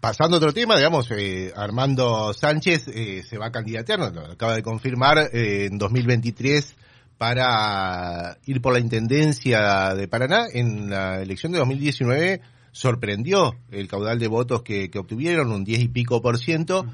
pasando 0.04 0.36
a 0.36 0.40
otro 0.40 0.52
tema, 0.52 0.76
digamos, 0.76 1.10
eh, 1.12 1.54
Armando 1.56 2.34
Sánchez 2.34 2.90
eh, 2.90 3.24
se 3.24 3.38
va 3.38 3.46
a 3.46 3.52
candidatear, 3.54 4.00
lo 4.14 4.32
acaba 4.34 4.54
de 4.54 4.62
confirmar, 4.62 5.30
eh, 5.32 5.70
en 5.72 5.78
2023 5.78 6.76
para 7.18 8.38
ir 8.46 8.60
por 8.60 8.74
la 8.74 8.80
Intendencia 8.80 9.96
de 9.96 10.10
Paraná. 10.10 10.48
En 10.52 10.90
la 10.90 11.22
elección 11.22 11.54
de 11.54 11.60
2019 11.60 12.42
sorprendió 12.74 13.56
el 13.72 13.88
caudal 13.88 14.20
de 14.20 14.28
votos 14.28 14.62
que, 14.62 14.92
obtuvieron, 14.94 15.54
un 15.54 15.64
10 15.64 15.84
y 15.84 15.88
pico 15.88 16.22
por 16.22 16.38
ciento 16.38 16.86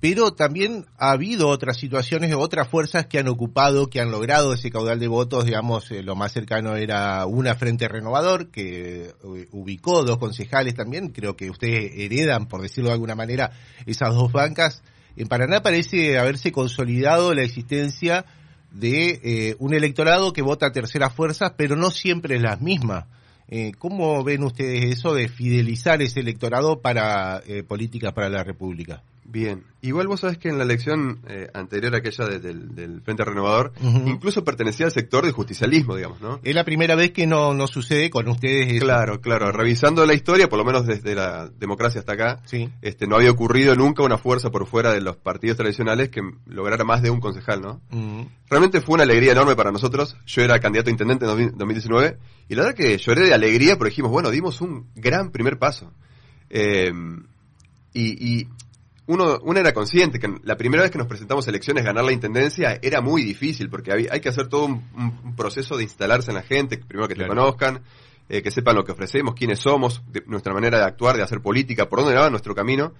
pero 0.00 0.32
también 0.32 0.86
ha 0.98 1.12
habido 1.12 1.48
otras 1.48 1.78
situaciones, 1.78 2.34
otras 2.34 2.68
fuerzas 2.68 3.06
que 3.06 3.18
han 3.18 3.28
ocupado, 3.28 3.88
que 3.88 4.00
han 4.00 4.10
logrado 4.10 4.52
ese 4.52 4.70
caudal 4.70 4.98
de 4.98 5.08
votos, 5.08 5.46
digamos, 5.46 5.90
eh, 5.90 6.02
lo 6.02 6.14
más 6.14 6.32
cercano 6.32 6.76
era 6.76 7.24
una 7.26 7.54
Frente 7.54 7.88
Renovador, 7.88 8.50
que 8.50 9.06
eh, 9.06 9.48
ubicó 9.52 10.04
dos 10.04 10.18
concejales 10.18 10.74
también, 10.74 11.08
creo 11.08 11.34
que 11.36 11.50
ustedes 11.50 11.92
heredan, 11.96 12.46
por 12.46 12.60
decirlo 12.60 12.90
de 12.90 12.94
alguna 12.94 13.14
manera, 13.14 13.52
esas 13.86 14.14
dos 14.14 14.32
bancas. 14.32 14.82
En 15.16 15.28
Paraná 15.28 15.62
parece 15.62 16.18
haberse 16.18 16.52
consolidado 16.52 17.32
la 17.32 17.42
existencia 17.42 18.26
de 18.70 19.20
eh, 19.24 19.56
un 19.60 19.72
electorado 19.72 20.34
que 20.34 20.42
vota 20.42 20.72
terceras 20.72 21.14
fuerzas, 21.14 21.52
pero 21.56 21.74
no 21.74 21.90
siempre 21.90 22.36
es 22.36 22.42
la 22.42 22.56
misma. 22.56 23.06
Eh, 23.48 23.72
¿Cómo 23.78 24.22
ven 24.24 24.42
ustedes 24.42 24.84
eso 24.84 25.14
de 25.14 25.28
fidelizar 25.28 26.02
ese 26.02 26.20
electorado 26.20 26.80
para 26.80 27.42
políticas 27.66 28.12
para 28.12 28.28
la 28.28 28.44
República? 28.44 29.02
Bien, 29.28 29.64
igual 29.82 30.06
vos 30.06 30.20
sabés 30.20 30.38
que 30.38 30.48
en 30.48 30.56
la 30.56 30.64
elección 30.64 31.20
eh, 31.28 31.48
anterior 31.52 31.94
a 31.94 31.98
aquella 31.98 32.26
del, 32.26 33.00
Frente 33.02 33.24
Renovador, 33.24 33.72
incluso 34.06 34.44
pertenecía 34.44 34.86
al 34.86 34.92
sector 34.92 35.24
del 35.24 35.32
justicialismo, 35.32 35.96
digamos, 35.96 36.20
¿no? 36.20 36.40
Es 36.44 36.54
la 36.54 36.64
primera 36.64 36.94
vez 36.94 37.10
que 37.10 37.26
no, 37.26 37.52
no 37.52 37.66
sucede 37.66 38.08
con 38.08 38.28
ustedes. 38.28 38.80
Claro, 38.80 39.20
claro. 39.20 39.50
Revisando 39.50 40.06
la 40.06 40.14
historia, 40.14 40.48
por 40.48 40.58
lo 40.58 40.64
menos 40.64 40.86
desde 40.86 41.14
la 41.14 41.48
democracia 41.48 42.00
hasta 42.00 42.12
acá, 42.12 42.42
este, 42.82 43.06
no 43.08 43.16
había 43.16 43.32
ocurrido 43.32 43.74
nunca 43.74 44.04
una 44.04 44.16
fuerza 44.16 44.50
por 44.50 44.66
fuera 44.66 44.92
de 44.92 45.00
los 45.00 45.16
partidos 45.16 45.56
tradicionales 45.56 46.10
que 46.10 46.22
lograra 46.46 46.84
más 46.84 47.02
de 47.02 47.10
un 47.10 47.20
concejal, 47.20 47.60
¿no? 47.60 47.80
Realmente 48.48 48.80
fue 48.80 48.94
una 48.94 49.02
alegría 49.02 49.32
enorme 49.32 49.56
para 49.56 49.72
nosotros. 49.72 50.16
Yo 50.26 50.42
era 50.42 50.60
candidato 50.60 50.88
a 50.88 50.92
intendente 50.92 51.24
en 51.24 51.56
2019 51.56 52.18
y 52.48 52.54
la 52.54 52.62
verdad 52.62 52.76
que 52.76 52.96
lloré 52.96 53.26
de 53.26 53.34
alegría 53.34 53.76
porque 53.76 53.90
dijimos, 53.90 54.12
bueno, 54.12 54.30
dimos 54.30 54.60
un 54.60 54.86
gran 54.94 55.32
primer 55.32 55.58
paso. 55.58 55.92
Eh, 56.48 56.92
y, 57.92 58.40
y 58.40 58.48
uno, 59.06 59.38
uno 59.42 59.60
era 59.60 59.72
consciente 59.72 60.18
que 60.18 60.40
la 60.42 60.56
primera 60.56 60.82
vez 60.82 60.90
que 60.90 60.98
nos 60.98 61.06
presentamos 61.06 61.46
a 61.46 61.50
elecciones 61.50 61.84
ganar 61.84 62.04
la 62.04 62.12
intendencia 62.12 62.78
era 62.82 63.00
muy 63.00 63.22
difícil 63.22 63.70
porque 63.70 63.92
hay, 63.92 64.20
que 64.20 64.28
hacer 64.28 64.48
todo 64.48 64.66
un, 64.66 65.34
proceso 65.36 65.76
de 65.76 65.84
instalarse 65.84 66.30
en 66.30 66.36
la 66.36 66.42
gente, 66.42 66.78
primero 66.78 67.08
que 67.08 67.14
te 67.14 67.26
conozcan, 67.26 67.82
eh, 68.28 68.42
que 68.42 68.50
sepan 68.50 68.74
lo 68.74 68.84
que 68.84 68.92
ofrecemos, 68.92 69.34
quiénes 69.34 69.60
somos, 69.60 70.02
nuestra 70.26 70.52
manera 70.52 70.78
de 70.78 70.84
actuar, 70.84 71.16
de 71.16 71.22
hacer 71.22 71.40
política, 71.40 71.88
por 71.88 72.00
dónde 72.00 72.16
va 72.16 72.30
nuestro 72.30 72.54
camino. 72.54 72.92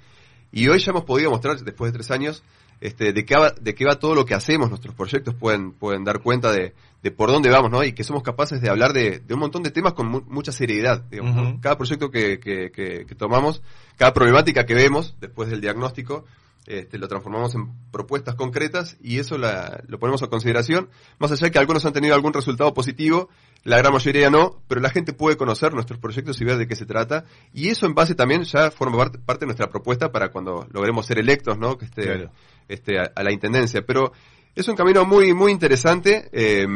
Y 0.57 0.69
hoy 0.69 0.79
ya 0.79 0.91
hemos 0.91 1.05
podido 1.05 1.31
mostrar, 1.31 1.59
después 1.59 1.93
de 1.93 1.99
tres 1.99 2.11
años, 2.11 2.43
este, 2.81 3.13
de, 3.13 3.27
qué 3.27 3.37
va, 3.37 3.51
de 3.51 3.75
qué 3.75 3.85
va 3.85 3.99
todo 3.99 4.15
lo 4.15 4.25
que 4.25 4.33
hacemos, 4.33 4.71
nuestros 4.71 4.95
proyectos 4.95 5.35
pueden, 5.35 5.73
pueden 5.73 6.03
dar 6.03 6.23
cuenta 6.23 6.51
de, 6.51 6.73
de 7.03 7.11
por 7.11 7.31
dónde 7.31 7.51
vamos, 7.51 7.71
¿no? 7.71 7.85
Y 7.85 7.93
que 7.93 8.05
somos 8.05 8.23
capaces 8.23 8.63
de 8.63 8.71
hablar 8.71 8.95
de, 8.95 9.19
de 9.19 9.35
un 9.35 9.41
montón 9.41 9.63
de 9.63 9.71
temas 9.71 9.93
con 9.93 10.25
mucha 10.29 10.53
seriedad. 10.53 11.03
Digamos, 11.11 11.61
Cada 11.61 11.77
proyecto 11.77 12.11
que, 12.11 12.41
que, 12.41 12.71
que, 12.73 13.15
tomamos, 13.17 13.61
cada 13.99 14.15
problemática 14.15 14.65
que 14.65 14.73
vemos 14.73 15.15
después 15.21 15.51
del 15.51 15.61
diagnóstico, 15.61 16.25
este, 16.67 16.99
lo 16.99 17.07
transformamos 17.09 17.55
en 17.55 17.73
propuestas 17.93 18.35
concretas 18.35 18.97
y 19.01 19.19
eso 19.19 19.39
la, 19.39 19.83
lo 19.87 19.99
ponemos 19.99 20.23
a 20.23 20.27
consideración. 20.27 20.89
Más 21.19 21.31
allá 21.31 21.47
de 21.47 21.51
que 21.53 21.59
algunos 21.59 21.85
han 21.87 21.93
tenido 21.93 22.15
algún 22.15 22.33
resultado 22.33 22.75
positivo, 22.75 23.29
la 23.63 23.79
gran 23.79 23.93
mayoría 23.93 24.31
no, 24.31 24.63
pero 24.69 24.81
la 24.81 24.91
gente 24.91 25.13
puede 25.13 25.37
conocer 25.37 25.73
nuestros 25.75 26.01
proyectos 26.01 26.41
y 26.41 26.45
ver 26.45 26.57
de 26.57 26.67
qué 26.67 26.75
se 26.75 26.87
trata. 26.87 27.25
Y 27.55 27.69
eso 27.69 27.87
en 27.87 27.95
base 27.95 28.15
también 28.15 28.43
ya 28.45 28.71
forma 28.71 29.11
parte, 29.25 29.41
de 29.41 29.47
nuestra 29.47 29.71
propuesta 29.71 30.11
para 30.11 30.31
cuando 30.31 30.67
logremos 30.73 31.07
ser 31.07 31.19
electos, 31.19 31.57
¿no? 31.59 31.79
Que 31.79 31.85
esté, 31.85 32.29
este, 32.69 32.99
a, 32.99 33.23
la 33.23 33.33
intendencia. 33.33 33.87
Pero 33.87 34.13
es 34.55 34.67
un 34.67 34.77
camino 34.77 35.05
muy, 35.05 35.35
muy 35.35 35.53
interesante. 35.53 36.29
Eh, 36.33 36.67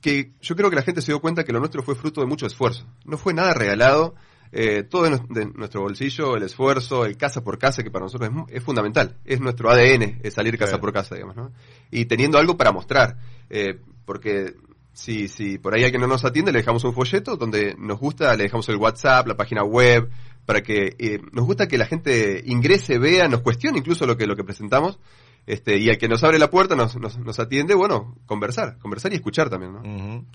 que 0.00 0.32
yo 0.40 0.56
creo 0.56 0.70
que 0.70 0.76
la 0.76 0.82
gente 0.82 1.02
se 1.02 1.12
dio 1.12 1.20
cuenta 1.20 1.44
que 1.44 1.52
lo 1.52 1.58
nuestro 1.58 1.82
fue 1.82 1.94
fruto 1.94 2.20
de 2.20 2.26
mucho 2.26 2.46
esfuerzo. 2.46 2.86
No 3.04 3.18
fue 3.18 3.34
nada 3.34 3.54
regalado. 3.54 4.14
Eh, 4.52 4.82
todo 4.82 5.04
de 5.04 5.46
nuestro 5.54 5.82
bolsillo, 5.82 6.36
el 6.36 6.42
esfuerzo, 6.42 7.04
el 7.04 7.16
casa 7.16 7.42
por 7.42 7.58
casa, 7.58 7.84
que 7.84 7.90
para 7.90 8.06
nosotros 8.06 8.30
es, 8.48 8.62
fundamental. 8.62 9.16
Es 9.24 9.40
nuestro 9.40 9.70
ADN, 9.70 10.20
es 10.22 10.34
salir 10.34 10.58
casa 10.58 10.80
por 10.80 10.92
casa, 10.92 11.14
digamos, 11.14 11.36
¿no? 11.36 11.52
Y 11.90 12.06
teniendo 12.06 12.38
algo 12.38 12.56
para 12.56 12.72
mostrar. 12.72 13.16
Eh, 13.48 13.78
porque 14.04 14.54
si, 14.92 15.28
si 15.28 15.58
por 15.58 15.74
ahí 15.74 15.84
alguien 15.84 16.00
no 16.00 16.08
nos 16.08 16.24
atiende, 16.24 16.50
le 16.52 16.58
dejamos 16.58 16.82
un 16.84 16.92
folleto 16.92 17.36
donde 17.36 17.76
nos 17.78 18.00
gusta, 18.00 18.34
le 18.36 18.44
dejamos 18.44 18.68
el 18.68 18.76
WhatsApp, 18.76 19.28
la 19.28 19.36
página 19.36 19.62
web, 19.62 20.10
para 20.46 20.62
que 20.62 20.96
eh, 20.98 21.20
nos 21.32 21.46
gusta 21.46 21.68
que 21.68 21.78
la 21.78 21.86
gente 21.86 22.42
ingrese, 22.44 22.98
vea, 22.98 23.28
nos 23.28 23.42
cuestione 23.42 23.78
incluso 23.78 24.04
lo 24.04 24.16
que, 24.16 24.26
lo 24.26 24.34
que 24.34 24.42
presentamos. 24.42 24.98
Este, 25.46 25.78
y 25.78 25.88
al 25.88 25.98
que 25.98 26.08
nos 26.08 26.22
abre 26.24 26.38
la 26.38 26.50
puerta, 26.50 26.74
nos, 26.74 26.96
nos, 26.96 27.38
atiende, 27.38 27.74
bueno, 27.74 28.16
conversar, 28.26 28.78
conversar 28.78 29.12
y 29.12 29.16
escuchar 29.16 29.48
también, 29.48 29.72
¿no? 29.72 30.26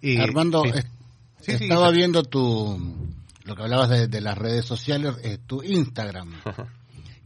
y, 0.00 0.16
Armando, 0.18 0.62
estaba 1.46 1.90
viendo 1.90 2.22
tu, 2.22 2.80
lo 3.44 3.54
que 3.54 3.62
hablabas 3.62 4.10
de, 4.10 4.20
las 4.20 4.36
redes 4.36 4.64
sociales, 4.64 5.14
eh, 5.22 5.38
tu 5.46 5.62
Instagram, 5.62 6.32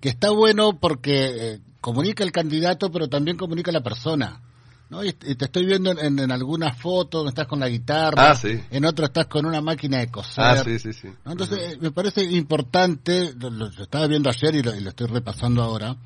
que 0.01 0.09
está 0.09 0.31
bueno 0.31 0.79
porque 0.79 1.53
eh, 1.55 1.61
comunica 1.81 2.25
el 2.25 2.33
candidato, 2.33 2.91
pero 2.91 3.09
también 3.09 3.37
comunica 3.37 3.73
la 3.73 3.83
persona. 3.83 4.43
¿no? 4.91 5.05
Y, 5.05 5.13
te 5.13 5.45
estoy 5.45 5.67
viendo 5.67 5.91
en, 5.93 6.19
en, 6.19 6.33
algunas 6.33 6.77
fotos, 6.79 7.29
estás 7.29 7.47
con 7.47 7.61
la 7.61 7.69
guitarra, 7.69 8.33
ah, 8.33 8.41
en 8.71 8.85
otras 8.85 9.11
estás 9.11 9.27
con 9.27 9.47
una 9.47 9.61
máquina 9.61 9.99
de 9.99 10.09
coser. 10.09 10.45
Ah, 10.45 10.57
sí, 10.65 10.79
sí, 10.79 10.93
sí. 10.93 11.09
Entonces, 11.27 11.59
eh, 11.59 11.79
me 11.81 11.91
parece 11.91 12.25
importante, 12.25 13.35
lo, 13.39 13.67
estaba 13.67 14.07
viendo 14.07 14.31
ayer 14.31 14.55
y 14.57 14.63
lo, 14.63 14.73
estoy 14.73 15.07
repasando 15.07 15.63
ahora, 15.63 15.97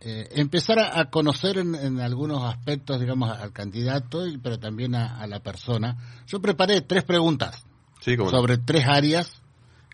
eh, 0.00 0.28
empezar 0.32 0.78
a, 0.78 1.10
conocer 1.10 1.58
en, 1.58 2.00
algunos 2.00 2.44
aspectos, 2.44 3.00
digamos, 3.00 3.30
al 3.36 3.52
candidato, 3.52 4.24
pero 4.42 4.58
también 4.58 4.94
a, 4.94 5.26
la 5.26 5.40
persona. 5.40 5.96
Yo 6.26 6.40
preparé 6.40 6.82
tres 6.82 7.04
preguntas 7.04 7.64
sobre 8.30 8.58
tres 8.58 8.86
áreas 8.86 9.42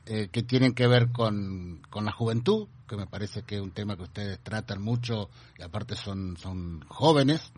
eh, 0.07 0.29
que 0.31 0.43
tienen 0.43 0.75
que 0.75 0.87
ver 0.87 1.11
con, 1.12 1.83
con 1.90 2.05
la 2.05 2.12
juventud, 2.12 2.69
que 2.88 2.97
me 2.97 3.07
parece 3.07 3.43
que 3.43 3.57
es 3.57 3.61
un 3.61 3.71
tema 3.71 3.97
que 3.97 4.02
ustedes 4.02 4.38
tratan 4.40 4.83
mucho 4.83 5.31
y 5.59 5.62
aparte 5.62 5.97
son, 5.97 6.37
son 6.37 6.85
jóvenes 6.88 7.52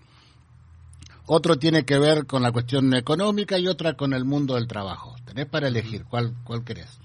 otro 1.27 1.57
tiene 1.57 1.85
que 1.85 1.99
ver 1.99 2.27
con 2.27 2.43
la 2.43 2.53
cuestión 2.53 2.93
económica 2.95 3.59
y 3.59 3.69
otra 3.69 3.95
con 3.95 4.13
el 4.13 4.25
mundo 4.25 4.55
del 4.55 4.67
trabajo. 4.67 5.15
Tenés 5.25 5.47
para 5.47 5.69
elegir 5.69 6.05
cuál, 6.05 6.35
cuál 6.45 6.65
querés. 6.65 6.99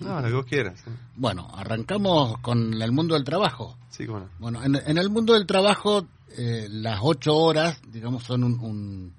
No, 0.00 0.20
lo 0.20 0.28
que 0.28 0.34
vos 0.34 0.46
quieras. 0.46 0.84
Bueno, 1.16 1.48
arrancamos 1.52 2.38
con 2.38 2.80
el 2.80 2.92
mundo 2.92 3.14
del 3.14 3.24
trabajo. 3.24 3.76
Sí, 3.88 4.06
bueno. 4.06 4.28
Bueno, 4.38 4.62
en, 4.62 4.98
el 4.98 5.08
mundo 5.08 5.32
del 5.34 5.46
trabajo, 5.46 6.06
eh, 6.36 6.66
las 6.70 7.00
ocho 7.02 7.34
horas, 7.34 7.80
digamos, 7.88 8.24
son 8.24 8.44
un, 8.44 9.14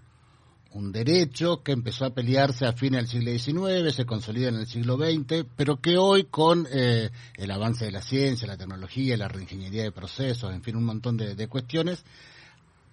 un, 0.76 0.92
derecho 0.92 1.64
que 1.64 1.72
empezó 1.72 2.06
a 2.06 2.14
pelearse 2.14 2.66
a 2.66 2.74
fines 2.74 3.12
del 3.12 3.38
siglo 3.40 3.68
XIX, 3.68 3.96
se 3.96 4.06
consolida 4.06 4.50
en 4.50 4.56
el 4.56 4.68
siglo 4.68 4.98
XX, 4.98 5.46
pero 5.56 5.82
que 5.82 5.98
hoy 5.98 6.26
con 6.26 6.68
eh, 6.72 7.10
el 7.36 7.52
avance 7.52 7.86
de 7.86 7.92
la 7.92 8.02
ciencia, 8.02 8.48
la 8.48 8.58
tecnología, 8.58 9.18
la 9.18 9.28
reingeniería 9.28 9.84
de 9.84 9.92
procesos, 9.92 10.54
en 10.54 10.62
fin, 10.62 10.76
un 10.76 10.86
montón 10.86 11.18
de 11.18 11.48
cuestiones, 11.48 12.04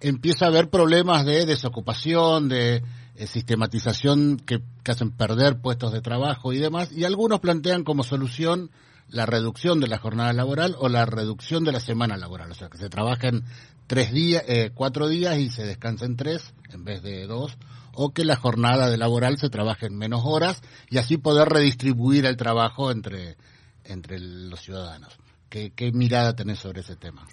empieza 0.03 0.45
a 0.45 0.47
haber 0.49 0.69
problemas 0.69 1.25
de 1.25 1.45
desocupación, 1.45 2.49
de 2.49 2.83
eh, 3.15 3.27
sistematización 3.27 4.37
que, 4.37 4.61
hacen 4.85 5.11
perder 5.11 5.59
puestos 5.61 5.93
de 5.93 6.01
trabajo 6.01 6.51
y 6.51 6.59
demás, 6.59 6.91
y 6.91 7.05
algunos 7.05 7.39
plantean 7.39 7.83
como 7.83 8.03
solución 8.03 8.69
la 9.07 9.25
reducción 9.25 9.79
de 9.79 9.87
la 9.87 9.97
jornada 9.97 10.33
laboral 10.33 10.75
o 10.77 10.89
la 10.89 11.05
reducción 11.05 11.63
de 11.63 11.71
la 11.71 11.79
semana 11.79 12.17
laboral, 12.17 12.51
o 12.51 12.53
sea, 12.53 12.69
que 12.69 12.77
se 12.77 12.89
trabajen 12.89 13.43
tres 13.87 14.11
días, 14.11 14.43
eh, 14.47 14.71
cuatro 14.73 15.07
días 15.07 15.37
y 15.37 15.49
se 15.49 15.65
descansen 15.65 16.17
tres 16.17 16.53
en 16.73 16.83
vez 16.83 17.01
de 17.01 17.25
dos, 17.25 17.57
o 17.93 18.13
que 18.13 18.25
la 18.25 18.35
jornada 18.35 18.89
de 18.89 18.97
laboral 18.97 19.37
se 19.37 19.49
trabaje 19.49 19.85
en 19.85 19.97
menos 19.97 20.21
horas 20.25 20.61
y 20.89 20.97
así 20.97 21.17
poder 21.17 21.49
redistribuir 21.49 22.25
el 22.25 22.37
trabajo 22.37 22.91
entre, 22.91 23.37
entre 23.83 24.19
los 24.19 24.61
ciudadanos. 24.61 25.17
¿Qué, 25.49 25.71
¿Qué 25.75 25.91
mirada 25.91 26.35
tenés 26.35 26.59
sobre 26.59 26.81
ese 26.81 26.95
tema? 26.95 27.25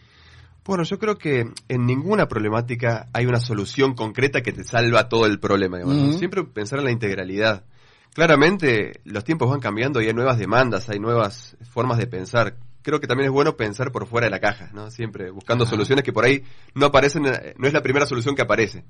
Bueno, 0.64 0.84
yo 0.84 0.98
creo 0.98 1.16
que 1.16 1.50
en 1.68 1.86
ninguna 1.86 2.28
problemática 2.28 3.08
hay 3.12 3.26
una 3.26 3.40
solución 3.40 3.94
concreta 3.94 4.42
que 4.42 4.52
te 4.52 4.62
salva 4.62 5.08
todo 5.08 5.26
el 5.26 5.40
problema. 5.40 5.78
Siempre 6.12 6.44
pensar 6.44 6.78
en 6.78 6.84
la 6.84 6.90
integralidad. 6.90 7.64
Claramente 8.14 9.00
los 9.04 9.24
tiempos 9.24 9.48
van 9.48 9.60
cambiando 9.60 10.00
y 10.02 10.06
hay 10.06 10.12
nuevas 10.12 10.38
demandas, 10.38 10.88
hay 10.90 10.98
nuevas 10.98 11.56
formas 11.70 11.98
de 11.98 12.06
pensar. 12.06 12.56
Creo 12.82 13.00
que 13.00 13.06
también 13.06 13.28
es 13.28 13.32
bueno 13.32 13.56
pensar 13.56 13.90
por 13.90 14.06
fuera 14.06 14.26
de 14.26 14.30
la 14.30 14.40
caja, 14.40 14.70
¿no? 14.72 14.90
Siempre 14.90 15.30
buscando 15.30 15.64
soluciones 15.64 16.04
que 16.04 16.12
por 16.12 16.24
ahí 16.24 16.44
no 16.74 16.86
aparecen, 16.86 17.22
no 17.22 17.66
es 17.66 17.72
la 17.72 17.82
primera 17.82 18.06
solución 18.06 18.34
que 18.34 18.42
aparece. 18.42 18.84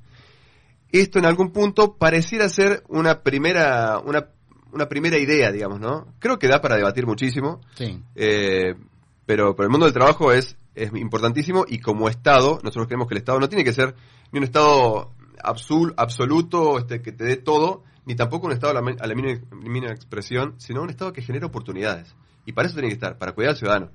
Esto 0.93 1.19
en 1.19 1.27
algún 1.27 1.53
punto 1.53 1.97
pareciera 1.97 2.49
ser 2.49 2.83
una 2.89 3.23
primera, 3.23 3.99
una, 3.99 4.29
una 4.73 4.89
primera 4.89 5.19
idea, 5.19 5.53
digamos, 5.53 5.81
¿no? 5.81 6.15
Creo 6.19 6.39
que 6.39 6.49
da 6.49 6.61
para 6.61 6.77
debatir 6.77 7.07
muchísimo. 7.07 7.61
Sí. 7.75 8.03
Eh, 8.15 8.75
pero, 9.27 9.55
pero 9.55 9.67
el 9.67 9.71
mundo 9.71 9.87
del 9.87 9.95
trabajo 9.95 10.33
es 10.33 10.57
es 10.75 10.93
importantísimo 10.95 11.65
y 11.69 11.79
como 11.79 12.09
Estado, 12.09 12.61
nosotros 12.63 12.87
creemos 12.87 13.09
que 13.09 13.15
el 13.15 13.19
Estado 13.19 13.41
no 13.41 13.49
tiene 13.49 13.65
que 13.65 13.73
ser 13.73 13.95
ni 14.33 14.39
un 14.39 14.45
Estado 14.45 15.13
absoluto 15.43 16.79
este, 16.79 17.03
que 17.03 17.13
te 17.13 17.25
dé 17.25 17.37
todo, 17.37 17.83
ni 18.05 18.15
tampoco 18.15 18.47
un 18.47 18.53
Estado 18.53 18.79
a 18.79 19.07
la, 19.07 19.15
mínima, 19.15 19.91
expresión, 19.91 20.55
sino 20.59 20.83
un 20.83 20.91
Estado 20.91 21.13
que 21.13 21.23
genere 21.23 21.47
oportunidades. 21.47 22.15
Y 22.47 22.53
para 22.53 22.67
eso 22.67 22.75
tiene 22.75 22.89
que 22.89 22.95
estar, 22.95 23.19
para 23.19 23.33
cuidar 23.33 23.51
al 23.51 23.57
ciudadano. 23.57 23.91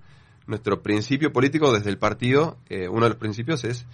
Nuestro 0.48 0.84
principio 0.84 1.32
político 1.34 1.72
desde 1.74 1.90
el 1.90 1.98
partido, 1.98 2.58
eh, 2.70 2.88
uno 2.88 3.04
de 3.04 3.10
los 3.10 3.18
principios 3.18 3.64
es 3.64 3.86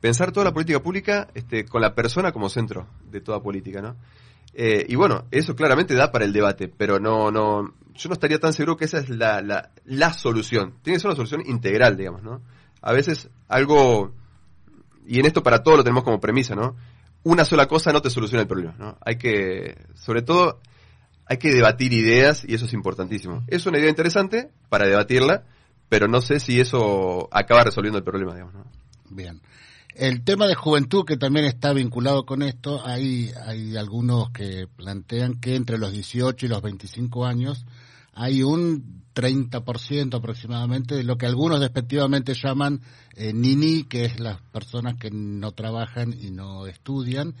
pensar 0.00 0.32
toda 0.32 0.44
la 0.44 0.52
política 0.52 0.82
pública 0.82 1.28
este, 1.34 1.64
con 1.64 1.82
la 1.82 1.94
persona 1.94 2.32
como 2.32 2.48
centro 2.48 2.86
de 3.10 3.20
toda 3.20 3.42
política, 3.42 3.80
¿no? 3.80 3.96
Eh, 4.52 4.86
y 4.88 4.96
bueno, 4.96 5.26
eso 5.30 5.54
claramente 5.54 5.94
da 5.94 6.10
para 6.10 6.24
el 6.24 6.32
debate, 6.32 6.68
pero 6.68 6.98
no, 6.98 7.30
no, 7.30 7.72
yo 7.94 8.08
no 8.08 8.14
estaría 8.14 8.40
tan 8.40 8.52
seguro 8.52 8.76
que 8.76 8.86
esa 8.86 8.98
es 8.98 9.08
la, 9.08 9.40
la, 9.42 9.70
la 9.84 10.12
solución. 10.12 10.74
Tiene 10.82 10.96
que 10.96 11.00
ser 11.00 11.08
una 11.08 11.16
solución 11.16 11.42
integral, 11.46 11.96
digamos, 11.96 12.22
¿no? 12.22 12.40
A 12.82 12.92
veces 12.92 13.28
algo, 13.48 14.12
y 15.06 15.20
en 15.20 15.26
esto 15.26 15.42
para 15.42 15.62
todo 15.62 15.76
lo 15.76 15.84
tenemos 15.84 16.02
como 16.02 16.20
premisa, 16.20 16.54
¿no? 16.54 16.76
Una 17.22 17.44
sola 17.44 17.66
cosa 17.66 17.92
no 17.92 18.02
te 18.02 18.10
soluciona 18.10 18.42
el 18.42 18.48
problema, 18.48 18.74
¿no? 18.78 18.98
Hay 19.04 19.16
que, 19.16 19.76
sobre 19.94 20.22
todo, 20.22 20.60
hay 21.26 21.36
que 21.36 21.52
debatir 21.52 21.92
ideas 21.92 22.44
y 22.46 22.54
eso 22.54 22.64
es 22.64 22.72
importantísimo. 22.72 23.44
Es 23.46 23.66
una 23.66 23.78
idea 23.78 23.90
interesante 23.90 24.50
para 24.68 24.88
debatirla, 24.88 25.44
pero 25.88 26.08
no 26.08 26.20
sé 26.22 26.40
si 26.40 26.58
eso 26.58 27.28
acaba 27.30 27.62
resolviendo 27.62 27.98
el 27.98 28.04
problema, 28.04 28.32
digamos, 28.32 28.54
¿no? 28.54 28.64
Bien. 29.10 29.40
El 29.94 30.22
tema 30.22 30.46
de 30.46 30.54
juventud 30.54 31.04
que 31.04 31.16
también 31.16 31.46
está 31.46 31.72
vinculado 31.72 32.24
con 32.24 32.42
esto, 32.42 32.86
hay, 32.86 33.30
hay 33.46 33.76
algunos 33.76 34.30
que 34.30 34.68
plantean 34.76 35.40
que 35.40 35.56
entre 35.56 35.78
los 35.78 35.92
18 35.92 36.46
y 36.46 36.48
los 36.48 36.62
25 36.62 37.26
años 37.26 37.66
hay 38.12 38.42
un 38.42 39.02
30% 39.14 40.14
aproximadamente 40.14 40.94
de 40.94 41.04
lo 41.04 41.18
que 41.18 41.26
algunos 41.26 41.60
despectivamente 41.60 42.34
llaman 42.34 42.80
eh, 43.16 43.32
nini, 43.32 43.84
que 43.84 44.04
es 44.04 44.20
las 44.20 44.40
personas 44.40 44.96
que 44.96 45.10
no 45.10 45.52
trabajan 45.52 46.14
y 46.18 46.30
no 46.30 46.66
estudian, 46.66 47.34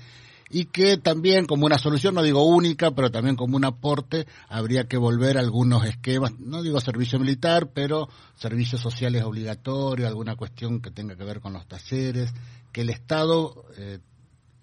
y 0.50 0.64
que 0.66 0.96
también 0.96 1.46
como 1.46 1.64
una 1.64 1.78
solución, 1.78 2.14
no 2.14 2.22
digo 2.22 2.44
única, 2.44 2.90
pero 2.90 3.10
también 3.10 3.36
como 3.36 3.56
un 3.56 3.64
aporte, 3.64 4.26
habría 4.48 4.88
que 4.88 4.96
volver 4.96 5.38
a 5.38 5.40
algunos 5.40 5.84
esquemas, 5.84 6.38
no 6.40 6.62
digo 6.62 6.80
servicio 6.80 7.20
militar, 7.20 7.70
pero 7.72 8.08
servicios 8.34 8.80
sociales 8.80 9.22
obligatorios, 9.22 10.08
alguna 10.08 10.34
cuestión 10.34 10.80
que 10.80 10.90
tenga 10.90 11.16
que 11.16 11.24
ver 11.24 11.40
con 11.40 11.52
los 11.52 11.66
talleres, 11.68 12.32
que 12.72 12.80
el 12.80 12.90
Estado 12.90 13.64
eh, 13.78 14.00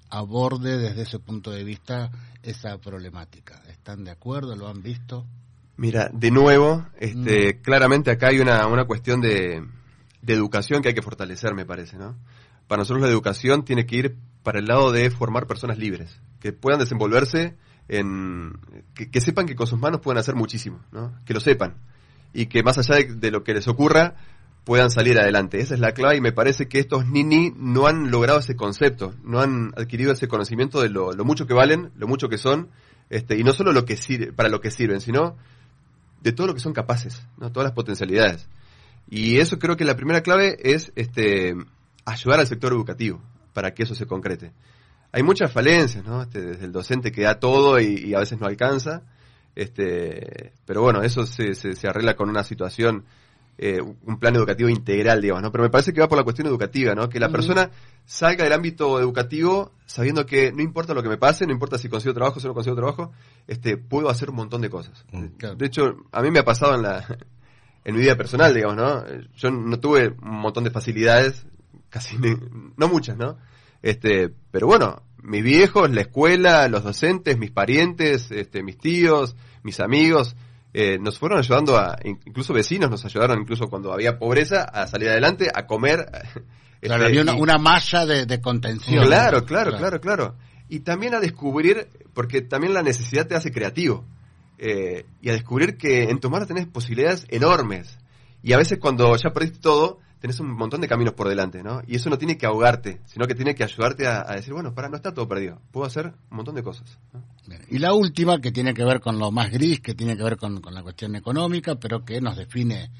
aborde 0.10 0.78
desde 0.78 1.04
ese 1.04 1.20
punto 1.20 1.52
de 1.52 1.64
vista 1.64 2.12
esa 2.44 2.78
problemática. 2.80 3.62
¿Están 3.70 4.04
de 4.04 4.12
acuerdo? 4.12 4.56
¿Lo 4.58 4.68
han 4.68 4.82
visto? 4.82 5.26
Mira, 5.78 6.10
de 6.12 6.32
nuevo, 6.32 6.86
este, 7.00 7.54
mm. 7.54 7.62
claramente 7.62 8.12
acá 8.12 8.28
hay 8.28 8.40
una, 8.40 8.68
una 8.68 8.86
cuestión 8.86 9.22
de, 9.22 9.64
de 10.22 10.34
educación 10.34 10.82
que 10.82 10.90
hay 10.90 10.96
que 10.96 11.02
fortalecer, 11.02 11.54
me 11.54 11.66
parece, 11.66 11.98
¿no? 11.98 12.16
Para 12.68 12.82
nosotros 12.82 13.02
la 13.02 13.10
educación 13.10 13.64
tiene 13.64 13.86
que 13.86 13.96
ir 13.96 14.16
para 14.48 14.60
el 14.60 14.66
lado 14.66 14.94
de 14.94 15.12
formar 15.12 15.46
personas 15.46 15.78
libres, 15.78 16.22
que 16.40 16.54
puedan 16.54 16.80
desenvolverse 16.80 17.58
en, 17.90 18.54
que, 18.94 19.20
sepan 19.20 19.46
que 19.46 19.58
con 19.58 19.68
sus 19.68 19.78
manos 19.78 20.00
pueden 20.00 20.20
hacer 20.20 20.36
muchísimo, 20.36 20.80
¿no? 20.94 21.14
Que 21.26 21.34
lo 21.34 21.42
sepan. 21.42 21.76
Y 22.32 22.46
que 22.46 22.64
más 22.64 22.78
allá 22.78 23.06
de, 23.06 23.30
lo 23.30 23.44
que 23.44 23.54
les 23.54 23.68
ocurra, 23.68 24.16
puedan 24.64 24.90
salir 24.90 25.20
adelante. 25.20 25.60
Esa 25.60 25.74
es 25.74 25.82
la 25.82 25.92
clave 25.92 26.16
y 26.16 26.22
me 26.22 26.32
parece 26.32 26.70
que 26.70 26.80
estos 26.80 27.06
nini 27.08 27.52
no 27.58 27.88
han 27.88 28.10
logrado 28.10 28.40
ese 28.40 28.56
concepto, 28.56 29.14
no 29.22 29.42
han 29.42 29.74
adquirido 29.76 30.14
ese 30.14 30.30
conocimiento 30.30 30.80
de 30.80 30.88
lo, 30.88 31.12
lo 31.12 31.26
mucho 31.26 31.46
que 31.46 31.54
valen, 31.54 31.92
lo 31.98 32.08
mucho 32.08 32.30
que 32.30 32.38
son, 32.38 32.70
este, 33.10 33.38
y 33.38 33.44
no 33.44 33.52
solo 33.52 33.74
lo 33.74 33.84
que 33.84 33.98
sirve, 33.98 34.32
para 34.32 34.48
lo 34.48 34.62
que 34.62 34.72
sirven, 34.72 35.02
sino 35.02 35.36
de 36.22 36.32
todo 36.32 36.48
lo 36.48 36.54
que 36.54 36.62
son 36.62 36.72
capaces, 36.72 37.22
¿no? 37.38 37.52
todas 37.52 37.66
las 37.66 37.76
potencialidades. 37.76 38.48
Y 39.10 39.40
eso 39.40 39.60
creo 39.60 39.76
que 39.76 39.84
la 39.84 39.98
primera 39.98 40.22
clave 40.22 40.58
es 40.64 40.94
este, 40.96 41.54
ayudar 42.06 42.40
al 42.40 42.48
sector 42.48 42.72
educativo 42.72 43.22
para 43.58 43.74
que 43.74 43.82
eso 43.82 43.96
se 43.96 44.06
concrete. 44.06 44.52
Hay 45.12 45.24
muchas 45.24 45.52
falencias, 45.52 46.06
¿no? 46.06 46.22
Este, 46.22 46.42
desde 46.42 46.66
el 46.66 46.72
docente 46.72 47.12
que 47.12 47.24
da 47.24 47.40
todo 47.40 47.80
y, 47.80 48.14
a 48.14 48.20
veces 48.20 48.40
no 48.40 48.46
alcanza, 48.46 49.02
este, 49.56 50.54
pero 50.68 50.84
bueno, 50.84 51.02
eso 51.02 51.26
se, 51.26 51.56
se, 51.56 51.88
arregla 51.88 52.16
con 52.16 52.30
una 52.30 52.44
situación, 52.44 53.06
eh, 53.58 53.82
un 53.82 54.20
plan 54.20 54.36
educativo 54.36 54.70
integral, 54.70 55.22
digamos, 55.22 55.42
¿no? 55.42 55.52
Pero 55.52 55.64
me 55.64 55.72
parece 55.72 55.92
que 55.92 56.02
va 56.02 56.08
por 56.08 56.20
la 56.20 56.24
cuestión 56.24 56.46
educativa, 56.46 56.94
¿no? 56.94 57.10
Que 57.10 57.20
la 57.20 57.30
persona 57.30 57.72
salga 58.06 58.44
del 58.44 58.54
ámbito 58.54 59.00
educativo 59.00 59.72
sabiendo 59.88 60.28
que 60.28 60.52
no 60.52 60.62
importa 60.62 60.94
lo 60.94 61.02
que 61.02 61.10
me 61.10 61.18
pase, 61.18 61.48
no 61.48 61.52
importa 61.52 61.80
si 61.80 61.90
consigo 61.90 62.14
trabajo, 62.14 62.40
si 62.40 62.46
no 62.46 62.54
consigo 62.54 62.76
trabajo, 62.76 63.12
este, 63.48 63.76
puedo 63.78 64.12
hacer 64.12 64.30
un 64.30 64.36
montón 64.36 64.62
de 64.62 64.70
cosas. 64.70 65.04
Mm, 65.12 65.58
de 65.58 65.66
hecho, 65.66 65.96
a 66.12 66.22
mí 66.22 66.30
me 66.30 66.38
ha 66.38 66.46
pasado 66.46 66.76
en 66.76 66.84
la, 66.84 67.04
en 67.86 67.96
mi 67.96 68.02
vida 68.02 68.16
personal, 68.16 68.54
digamos, 68.54 68.76
¿no? 68.76 69.04
Yo 69.36 69.50
no 69.50 69.80
tuve 69.80 70.10
un 70.10 70.42
montón 70.42 70.64
de 70.64 70.70
facilidades, 70.70 71.48
casi, 71.90 72.18
no 72.18 72.88
muchas, 72.88 73.18
¿no? 73.18 73.38
Este, 73.82 74.30
pero 74.52 74.68
bueno, 74.68 75.04
mis 75.22 75.44
viejos, 75.44 75.90
la 75.92 76.02
escuela, 76.02 76.68
los 76.68 76.84
docentes, 76.84 77.38
mis 77.38 77.52
parientes, 77.52 78.32
este, 78.32 78.64
mis 78.64 78.78
tíos, 78.78 79.36
mis 79.64 79.80
amigos, 79.80 80.36
eh, 80.74 81.00
nos 81.00 81.18
fueron 81.20 81.40
ayudando 81.40 81.78
a, 81.78 81.98
incluso 82.04 82.54
vecinos 82.54 82.90
nos 82.90 83.04
ayudaron 83.06 83.40
incluso 83.40 83.68
cuando 83.68 83.94
había 83.94 84.20
pobreza 84.20 84.64
a 84.64 84.88
salir 84.88 85.10
adelante, 85.10 85.50
a 85.54 85.66
comer, 85.66 86.06
Claro, 86.82 87.06
había 87.06 87.22
una, 87.22 87.58
malla 87.58 88.06
de, 88.06 88.42
contención. 88.42 89.06
Claro, 89.06 89.46
claro, 89.46 89.78
claro, 89.78 90.00
claro, 90.00 90.36
Y 90.70 90.82
también 90.82 91.16
a 91.16 91.20
descubrir, 91.20 91.88
porque 92.14 92.42
también 92.42 92.74
la 92.74 92.84
necesidad 92.84 93.28
te 93.28 93.36
hace 93.36 93.52
creativo, 93.52 94.06
eh, 94.58 95.06
y 95.22 95.30
a 95.30 95.34
descubrir 95.34 95.78
que 95.78 96.04
en 96.04 96.20
tu 96.20 96.30
mano 96.30 96.46
tenés 96.46 96.68
posibilidades 96.68 97.26
enormes. 97.30 97.98
Y 98.44 98.54
a 98.54 98.58
veces 98.58 98.78
cuando 98.80 99.16
ya 99.16 99.32
perdiste 99.32 99.60
todo, 99.60 100.00
tenés 100.28 100.42
un 100.42 100.52
montón 100.52 100.82
de 100.82 100.90
caminos 100.90 101.14
por 101.14 101.30
delante, 101.30 101.64
¿no? 101.64 101.82
Y 101.88 101.96
eso 101.96 102.10
no 102.10 102.18
tiene 102.18 102.38
que 102.38 102.46
ahogarte, 102.46 103.00
sino 103.06 103.28
que 103.28 103.34
tiene 103.34 103.56
que 103.56 103.64
ayudarte 103.64 104.08
a, 104.08 104.26
decir, 104.36 104.54
bueno, 104.54 104.74
para, 104.74 104.90
no 104.90 104.98
está 104.98 105.14
todo 105.14 105.26
perdido, 105.26 105.62
puedo 105.72 105.88
hacer 105.88 106.08
un 106.30 106.36
montón 106.36 106.56
de 106.56 106.64
cosas. 106.64 106.98
Y 107.70 107.80
la 107.80 107.94
última, 107.94 108.42
que 108.42 108.52
tiene 108.52 108.74
que 108.74 108.84
ver 108.84 109.00
con 109.00 109.20
lo 109.20 109.32
más 109.32 109.50
gris, 109.50 109.80
que 109.80 109.94
tiene 109.94 110.18
que 110.18 110.24
ver 110.24 110.36
con, 110.36 110.62
la 110.70 110.84
cuestión 110.84 111.16
económica, 111.16 111.76
pero 111.76 112.04
que 112.04 112.20
nos 112.20 112.36
define, 112.36 112.92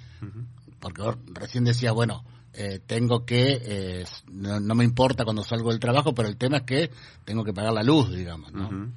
porque 0.80 1.04
recién 1.34 1.66
decía, 1.66 1.92
bueno, 1.92 2.24
eh, 2.54 2.80
tengo 2.86 3.26
que, 3.26 3.62
eh, 3.62 4.06
no, 4.32 4.74
me 4.74 4.86
importa 4.86 5.26
cuando 5.26 5.44
salgo 5.44 5.72
del 5.72 5.82
trabajo, 5.82 6.14
pero 6.14 6.30
el 6.30 6.38
tema 6.38 6.58
es 6.58 6.64
que 6.64 6.92
tengo 7.26 7.44
que 7.44 7.52
pagar 7.52 7.74
la 7.74 7.84
luz, 7.84 8.10
digamos, 8.10 8.54
¿no? 8.54 8.90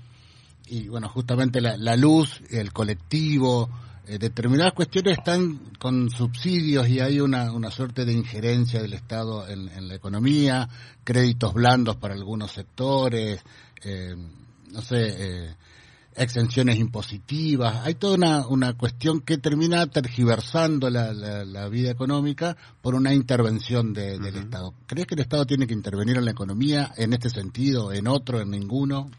Y 0.67 0.87
bueno, 0.87 1.09
justamente 1.09 1.61
la, 1.61 1.77
la 1.77 1.97
luz, 1.97 2.43
el 2.51 2.73
colectivo, 2.73 3.69
eh, 4.07 4.19
determinadas 4.19 4.73
cuestiones 4.73 5.19
están 5.19 5.59
con 5.79 6.11
subsidios 6.11 6.89
y 6.89 7.01
hay 7.01 7.21
una, 7.21 7.53
una 7.53 7.71
suerte 7.71 8.05
de 8.05 8.13
injerencia 8.13 8.81
del 8.81 8.95
Estado 8.95 9.49
en, 9.49 9.69
en 9.69 9.89
la 9.89 9.95
economía, 9.95 10.69
créditos 11.05 11.55
blandos 11.55 11.97
para 11.97 12.15
algunos 12.15 12.53
sectores, 12.53 13.41
no 14.73 14.83
sé, 14.83 15.57
exenciones 16.17 16.79
impositivas, 16.79 17.87
hay 17.87 17.95
toda 17.95 18.15
una, 18.15 18.47
una 18.47 18.77
cuestión 18.77 19.21
que 19.21 19.39
termina 19.39 19.87
tergiversando 19.87 20.91
la, 20.91 21.13
la, 21.13 21.69
vida 21.69 21.91
económica 21.91 22.57
por 22.83 22.95
una 22.95 23.15
intervención 23.15 23.93
del 23.93 24.27
Estado. 24.37 24.75
¿Crees 24.87 25.07
que 25.07 25.15
el 25.15 25.21
Estado 25.21 25.47
tiene 25.47 25.67
que 25.67 25.75
intervenir 25.75 26.17
en 26.17 26.25
la 26.25 26.33
economía 26.33 26.93
en 26.97 27.13
este 27.13 27.31
sentido, 27.31 27.93
en 27.93 28.07
otro, 28.07 28.41
en 28.41 28.51
ninguno? 28.51 29.11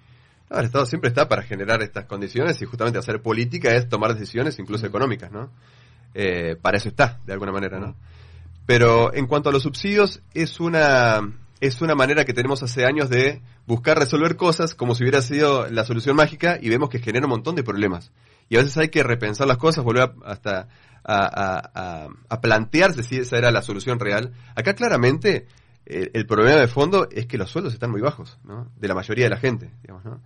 El 0.59 0.65
Estado 0.65 0.85
siempre 0.85 1.09
está 1.09 1.27
para 1.27 1.43
generar 1.43 1.81
estas 1.81 2.05
condiciones 2.05 2.61
y 2.61 2.65
justamente 2.65 2.99
hacer 2.99 3.21
política 3.21 3.73
es 3.73 3.87
tomar 3.87 4.13
decisiones 4.13 4.59
incluso 4.59 4.85
económicas, 4.85 5.31
¿no? 5.31 5.49
Eh, 6.13 6.57
para 6.61 6.77
eso 6.77 6.89
está, 6.89 7.19
de 7.25 7.33
alguna 7.33 7.51
manera, 7.51 7.79
¿no? 7.79 7.95
Pero 8.65 9.13
en 9.13 9.27
cuanto 9.27 9.49
a 9.49 9.51
los 9.53 9.63
subsidios, 9.63 10.21
es 10.33 10.59
una 10.59 11.21
es 11.61 11.79
una 11.81 11.93
manera 11.93 12.25
que 12.25 12.33
tenemos 12.33 12.63
hace 12.63 12.85
años 12.85 13.09
de 13.09 13.41
buscar 13.67 13.97
resolver 13.97 14.35
cosas 14.35 14.73
como 14.73 14.95
si 14.95 15.03
hubiera 15.03 15.21
sido 15.21 15.69
la 15.69 15.85
solución 15.85 16.15
mágica 16.15 16.57
y 16.59 16.69
vemos 16.69 16.89
que 16.89 16.99
genera 16.99 17.27
un 17.27 17.31
montón 17.31 17.55
de 17.55 17.63
problemas. 17.63 18.11
Y 18.49 18.57
a 18.57 18.59
veces 18.59 18.77
hay 18.77 18.89
que 18.89 19.03
repensar 19.03 19.47
las 19.47 19.57
cosas, 19.57 19.83
volver 19.83 20.11
hasta 20.25 20.67
a, 21.03 22.09
plantearse 22.41 23.03
si 23.03 23.17
esa 23.17 23.37
era 23.37 23.51
la 23.51 23.61
solución 23.61 23.99
real. 23.99 24.33
Acá 24.55 24.73
claramente 24.73 25.45
eh, 25.91 26.11
el 26.13 26.25
problema 26.25 26.59
de 26.59 26.67
fondo 26.67 27.07
es 27.11 27.25
que 27.25 27.37
los 27.37 27.49
sueldos 27.49 27.73
están 27.73 27.91
muy 27.91 28.01
bajos, 28.01 28.39
¿no? 28.43 28.71
De 28.77 28.87
la 28.87 28.95
mayoría 28.95 29.25
de 29.25 29.29
la 29.29 29.37
gente, 29.37 29.71
digamos, 29.81 30.05
¿no? 30.05 30.21